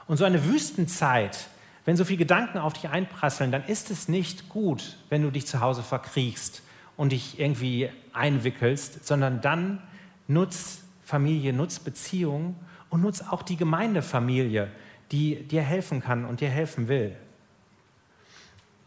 Und 0.06 0.18
so 0.18 0.24
eine 0.24 0.44
Wüstenzeit, 0.44 1.48
wenn 1.86 1.96
so 1.96 2.04
viele 2.04 2.18
Gedanken 2.18 2.58
auf 2.58 2.74
dich 2.74 2.88
einprasseln, 2.90 3.50
dann 3.50 3.64
ist 3.64 3.90
es 3.90 4.08
nicht 4.08 4.50
gut, 4.50 4.98
wenn 5.08 5.22
du 5.22 5.30
dich 5.30 5.46
zu 5.46 5.60
Hause 5.60 5.82
verkriechst 5.82 6.62
und 6.98 7.12
dich 7.12 7.40
irgendwie 7.40 7.88
einwickelst, 8.12 9.06
sondern 9.06 9.40
dann 9.40 9.82
nutz 10.26 10.82
Familie, 11.02 11.54
nutz 11.54 11.78
Beziehung 11.78 12.56
und 12.90 13.00
nutz 13.00 13.22
auch 13.22 13.42
die 13.42 13.56
Gemeindefamilie, 13.56 14.70
die 15.10 15.42
dir 15.48 15.62
helfen 15.62 16.02
kann 16.02 16.26
und 16.26 16.42
dir 16.42 16.50
helfen 16.50 16.88
will. 16.88 17.16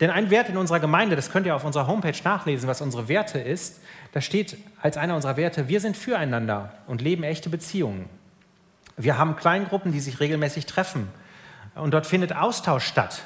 Denn 0.01 0.09
ein 0.09 0.31
Wert 0.31 0.49
in 0.49 0.57
unserer 0.57 0.79
Gemeinde, 0.79 1.15
das 1.15 1.31
könnt 1.31 1.45
ihr 1.45 1.55
auf 1.55 1.63
unserer 1.63 1.85
Homepage 1.85 2.17
nachlesen, 2.23 2.67
was 2.67 2.81
unsere 2.81 3.07
Werte 3.07 3.39
ist, 3.39 3.79
da 4.13 4.19
steht 4.19 4.57
als 4.81 4.97
einer 4.97 5.15
unserer 5.15 5.37
Werte, 5.37 5.67
wir 5.67 5.79
sind 5.79 5.95
füreinander 5.95 6.73
und 6.87 7.01
leben 7.01 7.23
echte 7.23 7.49
Beziehungen. 7.49 8.09
Wir 8.97 9.19
haben 9.19 9.35
Kleingruppen, 9.35 9.91
die 9.91 9.99
sich 9.99 10.19
regelmäßig 10.19 10.65
treffen 10.65 11.07
und 11.75 11.93
dort 11.93 12.07
findet 12.07 12.35
Austausch 12.35 12.83
statt. 12.83 13.21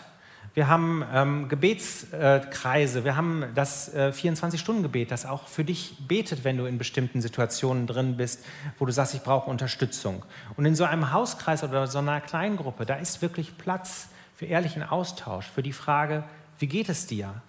Wir 0.53 0.67
haben 0.67 1.03
ähm, 1.13 1.49
Gebetskreise, 1.49 3.03
wir 3.03 3.17
haben 3.17 3.45
das 3.55 3.93
äh, 3.93 4.11
24-Stunden-Gebet, 4.15 5.11
das 5.11 5.25
auch 5.25 5.47
für 5.47 5.65
dich 5.65 5.95
betet, 6.07 6.43
wenn 6.43 6.57
du 6.57 6.65
in 6.65 6.77
bestimmten 6.77 7.21
Situationen 7.21 7.88
drin 7.88 8.15
bist, 8.15 8.45
wo 8.79 8.85
du 8.85 8.91
sagst, 8.91 9.13
ich 9.15 9.21
brauche 9.21 9.49
Unterstützung. 9.49 10.23
Und 10.55 10.65
in 10.65 10.75
so 10.75 10.85
einem 10.85 11.11
Hauskreis 11.11 11.63
oder 11.63 11.88
so 11.88 11.99
einer 11.99 12.21
Kleingruppe, 12.21 12.85
da 12.85 12.95
ist 12.95 13.21
wirklich 13.21 13.57
Platz 13.57 14.07
für 14.33 14.45
ehrlichen 14.45 14.83
Austausch, 14.83 15.45
für 15.45 15.63
die 15.63 15.73
Frage, 15.73 16.23
wie 16.59 16.67
geht 16.67 16.89
es 16.89 17.07
dir? 17.07 17.41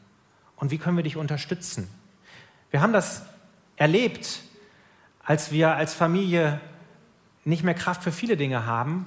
Und 0.56 0.70
wie 0.70 0.78
können 0.78 0.96
wir 0.96 1.04
dich 1.04 1.16
unterstützen? 1.16 1.88
Wir 2.70 2.80
haben 2.80 2.92
das 2.92 3.22
erlebt, 3.76 4.40
als 5.24 5.52
wir 5.52 5.74
als 5.74 5.94
Familie 5.94 6.60
nicht 7.44 7.62
mehr 7.62 7.74
Kraft 7.74 8.02
für 8.02 8.12
viele 8.12 8.36
Dinge 8.36 8.66
haben, 8.66 9.06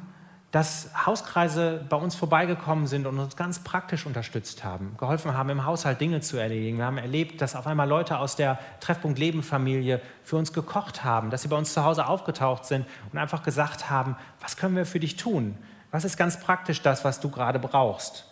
dass 0.52 0.90
Hauskreise 1.06 1.86
bei 1.90 1.98
uns 1.98 2.16
vorbeigekommen 2.16 2.88
sind 2.88 3.06
und 3.06 3.20
uns 3.20 3.36
ganz 3.36 3.60
praktisch 3.60 4.08
unterstützt 4.08 4.64
haben, 4.64 4.96
geholfen 4.98 5.36
haben, 5.36 5.50
im 5.50 5.66
Haushalt 5.66 6.02
Dinge 6.02 6.22
zu 6.22 6.38
erledigen. 6.38 6.78
Wir 6.78 6.86
haben 6.86 6.98
erlebt, 6.98 7.42
dass 7.42 7.56
auf 7.56 7.68
einmal 7.68 7.88
Leute 7.88 8.18
aus 8.18 8.36
der 8.36 8.58
Treffpunkt 8.80 9.20
Leben 9.20 9.44
Familie 9.44 10.02
für 10.24 10.38
uns 10.38 10.52
gekocht 10.52 11.04
haben, 11.04 11.30
dass 11.30 11.44
sie 11.44 11.50
bei 11.50 11.58
uns 11.58 11.74
zu 11.74 11.84
Hause 11.84 12.08
aufgetaucht 12.08 12.66
sind 12.66 12.88
und 13.12 13.20
einfach 13.20 13.44
gesagt 13.44 13.92
haben, 13.92 14.16
was 14.42 14.58
können 14.58 14.76
wir 14.76 14.88
für 14.88 15.00
dich 15.00 15.18
tun? 15.18 15.56
Was 15.92 16.04
ist 16.04 16.18
ganz 16.18 16.40
praktisch 16.40 16.82
das, 16.82 17.04
was 17.06 17.20
du 17.20 17.30
gerade 17.30 17.60
brauchst? 17.60 18.29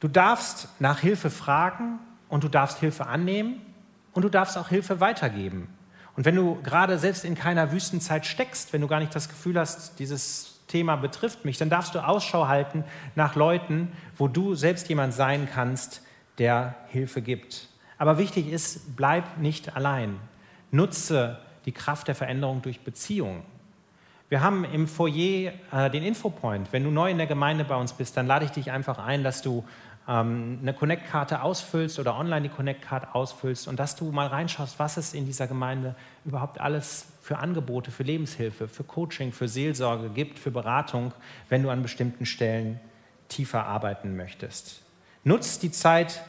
Du 0.00 0.08
darfst 0.08 0.68
nach 0.78 1.00
Hilfe 1.00 1.30
fragen 1.30 1.98
und 2.28 2.44
du 2.44 2.48
darfst 2.48 2.78
Hilfe 2.78 3.06
annehmen 3.06 3.60
und 4.12 4.22
du 4.22 4.28
darfst 4.28 4.58
auch 4.58 4.68
Hilfe 4.68 5.00
weitergeben. 5.00 5.68
Und 6.16 6.24
wenn 6.24 6.34
du 6.34 6.60
gerade 6.62 6.98
selbst 6.98 7.24
in 7.24 7.34
keiner 7.34 7.72
Wüstenzeit 7.72 8.26
steckst, 8.26 8.72
wenn 8.72 8.80
du 8.80 8.88
gar 8.88 9.00
nicht 9.00 9.14
das 9.14 9.28
Gefühl 9.28 9.58
hast, 9.58 9.98
dieses 9.98 10.60
Thema 10.66 10.96
betrifft 10.96 11.44
mich, 11.44 11.58
dann 11.58 11.70
darfst 11.70 11.94
du 11.94 12.00
Ausschau 12.00 12.48
halten 12.48 12.84
nach 13.14 13.36
Leuten, 13.36 13.92
wo 14.16 14.26
du 14.28 14.54
selbst 14.54 14.88
jemand 14.88 15.14
sein 15.14 15.48
kannst, 15.52 16.02
der 16.38 16.74
Hilfe 16.88 17.22
gibt. 17.22 17.68
Aber 17.98 18.18
wichtig 18.18 18.48
ist, 18.48 18.96
bleib 18.96 19.38
nicht 19.38 19.76
allein. 19.76 20.18
Nutze 20.70 21.38
die 21.64 21.72
Kraft 21.72 22.08
der 22.08 22.14
Veränderung 22.14 22.62
durch 22.62 22.80
Beziehungen. 22.80 23.42
Wir 24.28 24.40
haben 24.40 24.64
im 24.64 24.88
Foyer 24.88 25.52
äh, 25.72 25.90
den 25.90 26.02
Infopoint. 26.02 26.72
Wenn 26.72 26.82
du 26.82 26.90
neu 26.90 27.10
in 27.10 27.18
der 27.18 27.28
Gemeinde 27.28 27.64
bei 27.64 27.76
uns 27.76 27.92
bist, 27.92 28.16
dann 28.16 28.26
lade 28.26 28.44
ich 28.44 28.50
dich 28.50 28.72
einfach 28.72 28.98
ein, 28.98 29.22
dass 29.22 29.40
du 29.40 29.64
ähm, 30.08 30.58
eine 30.62 30.74
Connect-Karte 30.74 31.42
ausfüllst 31.42 32.00
oder 32.00 32.16
online 32.16 32.42
die 32.42 32.48
Connect-Karte 32.48 33.14
ausfüllst 33.14 33.68
und 33.68 33.78
dass 33.78 33.94
du 33.94 34.10
mal 34.10 34.26
reinschaust, 34.26 34.78
was 34.80 34.96
es 34.96 35.14
in 35.14 35.26
dieser 35.26 35.46
Gemeinde 35.46 35.94
überhaupt 36.24 36.60
alles 36.60 37.06
für 37.20 37.38
Angebote, 37.38 37.92
für 37.92 38.02
Lebenshilfe, 38.02 38.66
für 38.66 38.84
Coaching, 38.84 39.32
für 39.32 39.48
Seelsorge 39.48 40.10
gibt, 40.10 40.38
für 40.38 40.50
Beratung, 40.50 41.12
wenn 41.48 41.62
du 41.62 41.70
an 41.70 41.82
bestimmten 41.82 42.26
Stellen 42.26 42.80
tiefer 43.28 43.66
arbeiten 43.66 44.16
möchtest. 44.16 44.82
Nutz 45.22 45.58
die 45.58 45.70
Zeit 45.70 46.22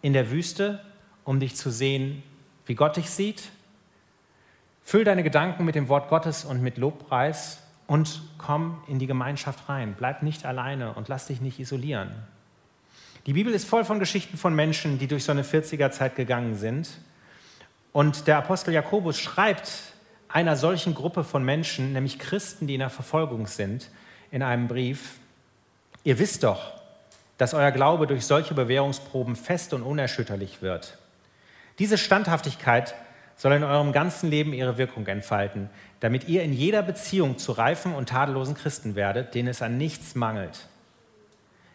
in 0.00 0.12
der 0.12 0.30
Wüste, 0.30 0.80
um 1.24 1.40
dich 1.40 1.56
zu 1.56 1.70
sehen, 1.70 2.22
wie 2.66 2.74
Gott 2.74 2.96
dich 2.96 3.10
sieht, 3.10 3.50
Füll 4.88 5.04
deine 5.04 5.22
Gedanken 5.22 5.66
mit 5.66 5.74
dem 5.74 5.90
Wort 5.90 6.08
Gottes 6.08 6.46
und 6.46 6.62
mit 6.62 6.78
Lobpreis 6.78 7.58
und 7.86 8.22
komm 8.38 8.82
in 8.86 8.98
die 8.98 9.06
Gemeinschaft 9.06 9.68
rein. 9.68 9.94
Bleib 9.98 10.22
nicht 10.22 10.46
alleine 10.46 10.94
und 10.94 11.08
lass 11.08 11.26
dich 11.26 11.42
nicht 11.42 11.60
isolieren. 11.60 12.10
Die 13.26 13.34
Bibel 13.34 13.52
ist 13.52 13.68
voll 13.68 13.84
von 13.84 13.98
Geschichten 13.98 14.38
von 14.38 14.54
Menschen, 14.54 14.98
die 14.98 15.06
durch 15.06 15.24
so 15.24 15.32
eine 15.32 15.42
40er-Zeit 15.42 16.16
gegangen 16.16 16.54
sind. 16.54 16.88
Und 17.92 18.26
der 18.26 18.38
Apostel 18.38 18.72
Jakobus 18.72 19.18
schreibt 19.18 19.92
einer 20.26 20.56
solchen 20.56 20.94
Gruppe 20.94 21.22
von 21.22 21.44
Menschen, 21.44 21.92
nämlich 21.92 22.18
Christen, 22.18 22.66
die 22.66 22.72
in 22.72 22.80
der 22.80 22.88
Verfolgung 22.88 23.46
sind, 23.46 23.90
in 24.30 24.42
einem 24.42 24.68
Brief, 24.68 25.18
ihr 26.02 26.18
wisst 26.18 26.44
doch, 26.44 26.72
dass 27.36 27.52
euer 27.52 27.72
Glaube 27.72 28.06
durch 28.06 28.24
solche 28.24 28.54
Bewährungsproben 28.54 29.36
fest 29.36 29.74
und 29.74 29.82
unerschütterlich 29.82 30.62
wird. 30.62 30.96
Diese 31.78 31.98
Standhaftigkeit 31.98 32.94
soll 33.38 33.52
in 33.52 33.64
eurem 33.64 33.92
ganzen 33.92 34.28
Leben 34.28 34.52
ihre 34.52 34.76
Wirkung 34.76 35.06
entfalten, 35.06 35.70
damit 36.00 36.28
ihr 36.28 36.42
in 36.42 36.52
jeder 36.52 36.82
Beziehung 36.82 37.38
zu 37.38 37.52
reifen 37.52 37.94
und 37.94 38.10
tadellosen 38.10 38.54
Christen 38.54 38.96
werdet, 38.96 39.34
denen 39.34 39.48
es 39.48 39.62
an 39.62 39.78
nichts 39.78 40.14
mangelt. 40.14 40.66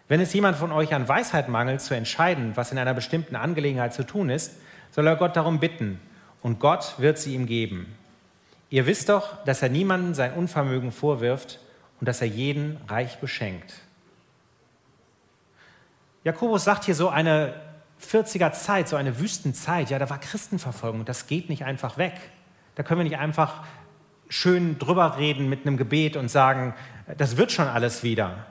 Wenn 0.09 0.19
es 0.19 0.33
jemand 0.33 0.57
von 0.57 0.73
euch 0.73 0.93
an 0.93 1.07
Weisheit 1.07 1.47
mangelt, 1.47 1.81
zu 1.81 1.95
entscheiden, 1.95 2.51
was 2.55 2.71
in 2.71 2.77
einer 2.77 2.93
bestimmten 2.93 3.37
Angelegenheit 3.37 3.93
zu 3.93 4.03
tun 4.03 4.29
ist, 4.29 4.53
soll 4.91 5.07
er 5.07 5.15
Gott 5.15 5.35
darum 5.35 5.59
bitten, 5.59 5.99
und 6.41 6.59
Gott 6.59 6.95
wird 6.97 7.17
sie 7.17 7.33
ihm 7.33 7.45
geben. 7.45 7.95
Ihr 8.69 8.85
wisst 8.85 9.07
doch, 9.07 9.41
dass 9.45 9.61
er 9.61 9.69
niemandem 9.69 10.13
sein 10.13 10.33
Unvermögen 10.33 10.91
vorwirft 10.91 11.59
und 12.01 12.07
dass 12.07 12.19
er 12.19 12.27
jeden 12.27 12.77
reich 12.89 13.19
beschenkt. 13.19 13.75
Jakobus 16.25 16.65
sagt 16.65 16.83
hier 16.83 16.95
so 16.95 17.07
eine 17.07 17.53
40er 18.03 18.51
Zeit, 18.51 18.87
so 18.87 18.95
eine 18.95 19.19
Wüstenzeit, 19.19 19.89
ja, 19.89 19.99
da 19.99 20.09
war 20.09 20.19
Christenverfolgung, 20.19 21.05
das 21.05 21.27
geht 21.27 21.49
nicht 21.49 21.65
einfach 21.65 21.97
weg. 21.97 22.13
Da 22.75 22.83
können 22.83 22.99
wir 22.99 23.05
nicht 23.05 23.19
einfach 23.19 23.63
schön 24.29 24.79
drüber 24.79 25.17
reden 25.17 25.49
mit 25.49 25.65
einem 25.65 25.77
Gebet 25.77 26.17
und 26.17 26.29
sagen, 26.29 26.73
das 27.17 27.37
wird 27.37 27.51
schon 27.51 27.67
alles 27.67 28.03
wieder. 28.03 28.45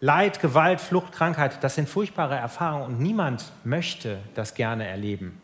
Leid, 0.00 0.40
Gewalt, 0.40 0.80
Flucht, 0.80 1.12
Krankheit, 1.12 1.62
das 1.62 1.76
sind 1.76 1.88
furchtbare 1.88 2.34
Erfahrungen 2.34 2.86
und 2.86 3.00
niemand 3.00 3.52
möchte 3.62 4.18
das 4.34 4.54
gerne 4.54 4.86
erleben. 4.86 5.40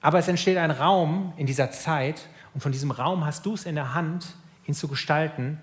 Aber 0.00 0.18
es 0.18 0.28
entsteht 0.28 0.58
ein 0.58 0.70
Raum 0.70 1.32
in 1.36 1.46
dieser 1.46 1.70
Zeit 1.72 2.28
und 2.52 2.60
von 2.60 2.70
diesem 2.70 2.92
Raum 2.92 3.26
hast 3.26 3.44
du 3.46 3.54
es 3.54 3.64
in 3.64 3.74
der 3.74 3.94
Hand, 3.94 4.36
ihn 4.66 4.74
zu 4.74 4.86
gestalten 4.86 5.58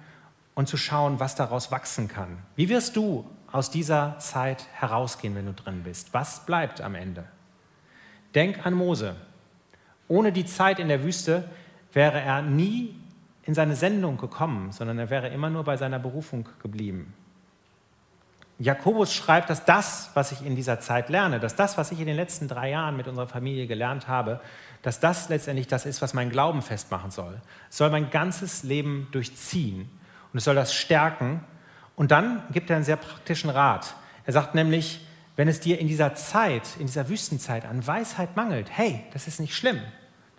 und 0.53 0.67
zu 0.67 0.77
schauen, 0.77 1.19
was 1.19 1.35
daraus 1.35 1.71
wachsen 1.71 2.07
kann. 2.07 2.39
Wie 2.55 2.67
wirst 2.67 2.97
du 2.97 3.25
aus 3.51 3.71
dieser 3.71 4.17
Zeit 4.19 4.67
herausgehen, 4.73 5.35
wenn 5.35 5.45
du 5.45 5.53
drin 5.53 5.83
bist? 5.83 6.13
Was 6.13 6.45
bleibt 6.45 6.81
am 6.81 6.95
Ende? 6.95 7.25
Denk 8.35 8.65
an 8.65 8.73
Mose. 8.73 9.15
Ohne 10.07 10.31
die 10.31 10.45
Zeit 10.45 10.79
in 10.79 10.87
der 10.87 11.03
Wüste 11.03 11.49
wäre 11.93 12.19
er 12.21 12.41
nie 12.41 12.95
in 13.43 13.53
seine 13.53 13.75
Sendung 13.75 14.17
gekommen, 14.17 14.71
sondern 14.71 14.99
er 14.99 15.09
wäre 15.09 15.29
immer 15.29 15.49
nur 15.49 15.63
bei 15.63 15.77
seiner 15.77 15.99
Berufung 15.99 16.47
geblieben. 16.61 17.13
Jakobus 18.59 19.11
schreibt, 19.11 19.49
dass 19.49 19.65
das, 19.65 20.11
was 20.13 20.31
ich 20.31 20.45
in 20.45 20.55
dieser 20.55 20.79
Zeit 20.79 21.09
lerne, 21.09 21.39
dass 21.39 21.55
das, 21.55 21.79
was 21.79 21.91
ich 21.91 21.99
in 21.99 22.05
den 22.05 22.15
letzten 22.15 22.47
drei 22.47 22.69
Jahren 22.69 22.95
mit 22.95 23.07
unserer 23.07 23.25
Familie 23.25 23.65
gelernt 23.65 24.07
habe, 24.07 24.39
dass 24.83 24.99
das 24.99 25.29
letztendlich 25.29 25.65
das 25.65 25.87
ist, 25.87 26.01
was 26.03 26.13
mein 26.13 26.29
Glauben 26.29 26.61
festmachen 26.61 27.09
soll. 27.09 27.41
Es 27.71 27.77
soll 27.77 27.89
mein 27.89 28.11
ganzes 28.11 28.61
Leben 28.61 29.07
durchziehen 29.11 29.89
und 30.31 30.37
es 30.37 30.43
soll 30.43 30.53
das 30.53 30.75
stärken. 30.75 31.43
Und 31.95 32.11
dann 32.11 32.43
gibt 32.51 32.69
er 32.69 32.77
einen 32.77 32.85
sehr 32.85 32.95
praktischen 32.95 33.49
Rat. 33.49 33.95
Er 34.25 34.33
sagt 34.33 34.55
nämlich, 34.55 35.05
wenn 35.35 35.47
es 35.47 35.59
dir 35.59 35.79
in 35.79 35.87
dieser 35.87 36.13
Zeit, 36.15 36.77
in 36.77 36.87
dieser 36.87 37.09
Wüstenzeit 37.09 37.65
an 37.65 37.85
Weisheit 37.85 38.35
mangelt, 38.35 38.69
hey, 38.71 39.03
das 39.13 39.27
ist 39.27 39.39
nicht 39.39 39.55
schlimm. 39.55 39.81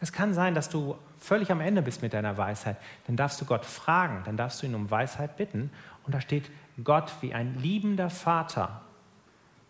Das 0.01 0.13
kann 0.13 0.35
sein, 0.35 0.55
dass 0.55 0.69
du 0.69 0.97
völlig 1.21 1.51
am 1.53 1.61
Ende 1.61 1.83
bist 1.83 2.03
mit 2.03 2.13
deiner 2.13 2.37
Weisheit. 2.37 2.77
Dann 3.07 3.17
darfst 3.17 3.41
du 3.41 3.45
Gott 3.45 3.65
fragen, 3.65 4.23
dann 4.25 4.37
darfst 4.37 4.63
du 4.63 4.67
ihn 4.67 4.75
um 4.75 4.91
Weisheit 4.91 5.37
bitten. 5.37 5.71
Und 6.05 6.15
da 6.15 6.21
steht, 6.21 6.51
Gott 6.83 7.13
wie 7.21 7.35
ein 7.35 7.59
liebender 7.59 8.11
Vater 8.11 8.83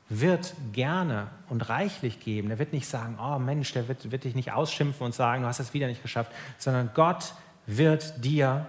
wird 0.08 0.54
gerne 0.72 1.28
und 1.48 1.68
reichlich 1.68 2.20
geben. 2.20 2.50
Er 2.50 2.58
wird 2.58 2.72
nicht 2.72 2.86
sagen, 2.86 3.18
oh 3.20 3.38
Mensch, 3.38 3.72
der 3.72 3.88
wird, 3.88 4.10
wird 4.10 4.24
dich 4.24 4.34
nicht 4.34 4.52
ausschimpfen 4.52 5.04
und 5.04 5.14
sagen, 5.14 5.42
du 5.42 5.48
hast 5.48 5.60
es 5.60 5.74
wieder 5.74 5.86
nicht 5.86 6.02
geschafft, 6.02 6.32
sondern 6.58 6.90
Gott 6.94 7.34
wird 7.66 8.24
dir 8.24 8.66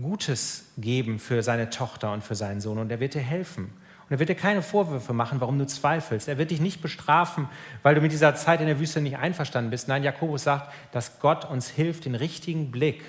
Gutes 0.00 0.66
geben 0.76 1.18
für 1.18 1.42
seine 1.42 1.70
Tochter 1.70 2.12
und 2.12 2.22
für 2.22 2.34
seinen 2.34 2.60
Sohn 2.60 2.78
und 2.78 2.90
er 2.90 3.00
wird 3.00 3.14
dir 3.14 3.22
helfen. 3.22 3.72
Und 4.08 4.12
er 4.12 4.18
wird 4.20 4.28
dir 4.28 4.36
keine 4.36 4.62
Vorwürfe 4.62 5.12
machen, 5.12 5.40
warum 5.40 5.58
du 5.58 5.66
zweifelst. 5.66 6.28
Er 6.28 6.38
wird 6.38 6.52
dich 6.52 6.60
nicht 6.60 6.80
bestrafen, 6.80 7.48
weil 7.82 7.96
du 7.96 8.00
mit 8.00 8.12
dieser 8.12 8.36
Zeit 8.36 8.60
in 8.60 8.66
der 8.66 8.78
Wüste 8.78 9.00
nicht 9.00 9.16
einverstanden 9.16 9.70
bist. 9.70 9.88
Nein, 9.88 10.04
Jakobus 10.04 10.44
sagt, 10.44 10.72
dass 10.92 11.18
Gott 11.18 11.44
uns 11.44 11.68
hilft, 11.68 12.04
den 12.04 12.14
richtigen 12.14 12.70
Blick 12.70 13.04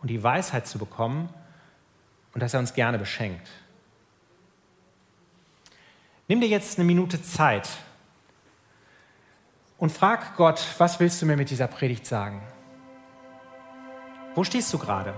und 0.00 0.10
die 0.10 0.22
Weisheit 0.22 0.66
zu 0.66 0.78
bekommen 0.78 1.30
und 2.34 2.42
dass 2.42 2.52
er 2.52 2.60
uns 2.60 2.74
gerne 2.74 2.98
beschenkt. 2.98 3.48
Nimm 6.26 6.42
dir 6.42 6.48
jetzt 6.48 6.78
eine 6.78 6.84
Minute 6.84 7.22
Zeit 7.22 7.70
und 9.78 9.90
frag 9.90 10.36
Gott, 10.36 10.62
was 10.76 11.00
willst 11.00 11.22
du 11.22 11.26
mir 11.26 11.36
mit 11.36 11.48
dieser 11.48 11.68
Predigt 11.68 12.04
sagen? 12.04 12.42
Wo 14.34 14.44
stehst 14.44 14.70
du 14.74 14.78
gerade? 14.78 15.14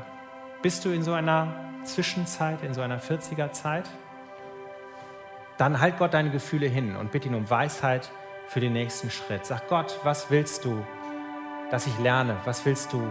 Bist 0.62 0.84
du 0.84 0.90
in 0.90 1.02
so 1.02 1.14
einer 1.14 1.54
Zwischenzeit, 1.84 2.62
in 2.62 2.74
so 2.74 2.82
einer 2.82 3.00
40er 3.00 3.50
Zeit? 3.52 3.88
Dann 5.56 5.80
halt 5.80 5.96
Gott 5.96 6.12
deine 6.12 6.28
Gefühle 6.28 6.66
hin 6.66 6.96
und 6.96 7.12
bitte 7.12 7.28
ihn 7.28 7.34
um 7.34 7.48
Weisheit 7.48 8.10
für 8.46 8.60
den 8.60 8.74
nächsten 8.74 9.10
Schritt. 9.10 9.46
Sag 9.46 9.68
Gott, 9.68 9.98
was 10.02 10.30
willst 10.30 10.66
du, 10.66 10.84
dass 11.70 11.86
ich 11.86 11.98
lerne? 11.98 12.36
Was 12.44 12.66
willst 12.66 12.92
du 12.92 13.02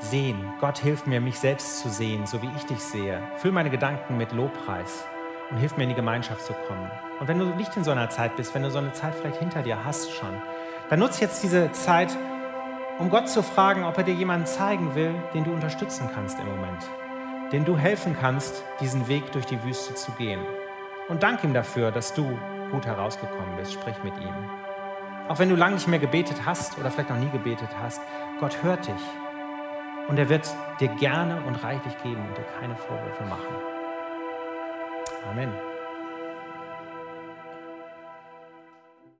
sehen? 0.00 0.36
Gott, 0.60 0.76
hilf 0.76 1.06
mir, 1.06 1.18
mich 1.18 1.38
selbst 1.38 1.80
zu 1.80 1.88
sehen, 1.88 2.26
so 2.26 2.42
wie 2.42 2.50
ich 2.54 2.64
dich 2.64 2.80
sehe. 2.80 3.22
Füll 3.36 3.52
meine 3.52 3.70
Gedanken 3.70 4.18
mit 4.18 4.32
Lobpreis 4.32 5.06
und 5.50 5.56
hilf 5.56 5.78
mir 5.78 5.84
in 5.84 5.88
die 5.88 5.94
Gemeinschaft 5.94 6.44
zu 6.44 6.52
kommen. 6.68 6.90
Und 7.20 7.26
wenn 7.26 7.38
du 7.38 7.46
nicht 7.46 7.74
in 7.78 7.84
so 7.84 7.90
einer 7.90 8.10
Zeit 8.10 8.36
bist, 8.36 8.54
wenn 8.54 8.64
du 8.64 8.70
so 8.70 8.80
eine 8.80 8.92
Zeit 8.92 9.14
vielleicht 9.14 9.38
hinter 9.38 9.62
dir 9.62 9.82
hast 9.82 10.12
schon, 10.12 10.42
dann 10.90 10.98
nutze 10.98 11.22
jetzt 11.22 11.42
diese 11.42 11.72
Zeit, 11.72 12.14
um 12.98 13.10
Gott 13.10 13.28
zu 13.28 13.42
fragen, 13.42 13.84
ob 13.84 13.98
er 13.98 14.04
dir 14.04 14.14
jemanden 14.14 14.46
zeigen 14.46 14.94
will, 14.94 15.14
den 15.34 15.44
du 15.44 15.52
unterstützen 15.52 16.08
kannst 16.14 16.38
im 16.40 16.46
Moment, 16.46 16.88
den 17.52 17.64
du 17.64 17.76
helfen 17.76 18.16
kannst, 18.18 18.62
diesen 18.80 19.08
Weg 19.08 19.32
durch 19.32 19.46
die 19.46 19.62
Wüste 19.62 19.94
zu 19.94 20.12
gehen. 20.12 20.40
Und 21.08 21.22
dank 21.22 21.44
ihm 21.44 21.54
dafür, 21.54 21.92
dass 21.92 22.14
du 22.14 22.38
gut 22.70 22.86
herausgekommen 22.86 23.56
bist. 23.56 23.72
Sprich 23.72 23.96
mit 24.02 24.14
ihm. 24.18 24.34
Auch 25.28 25.38
wenn 25.38 25.48
du 25.48 25.56
lange 25.56 25.74
nicht 25.74 25.88
mehr 25.88 25.98
gebetet 25.98 26.44
hast 26.44 26.78
oder 26.78 26.90
vielleicht 26.90 27.10
noch 27.10 27.18
nie 27.18 27.30
gebetet 27.30 27.70
hast, 27.80 28.00
Gott 28.40 28.62
hört 28.62 28.86
dich. 28.86 28.94
Und 30.08 30.18
er 30.18 30.28
wird 30.28 30.48
dir 30.80 30.88
gerne 30.88 31.42
und 31.46 31.56
reichlich 31.56 31.96
geben 32.02 32.24
und 32.28 32.38
dir 32.38 32.46
keine 32.60 32.76
Vorwürfe 32.76 33.24
machen. 33.24 33.54
Amen. 35.30 35.75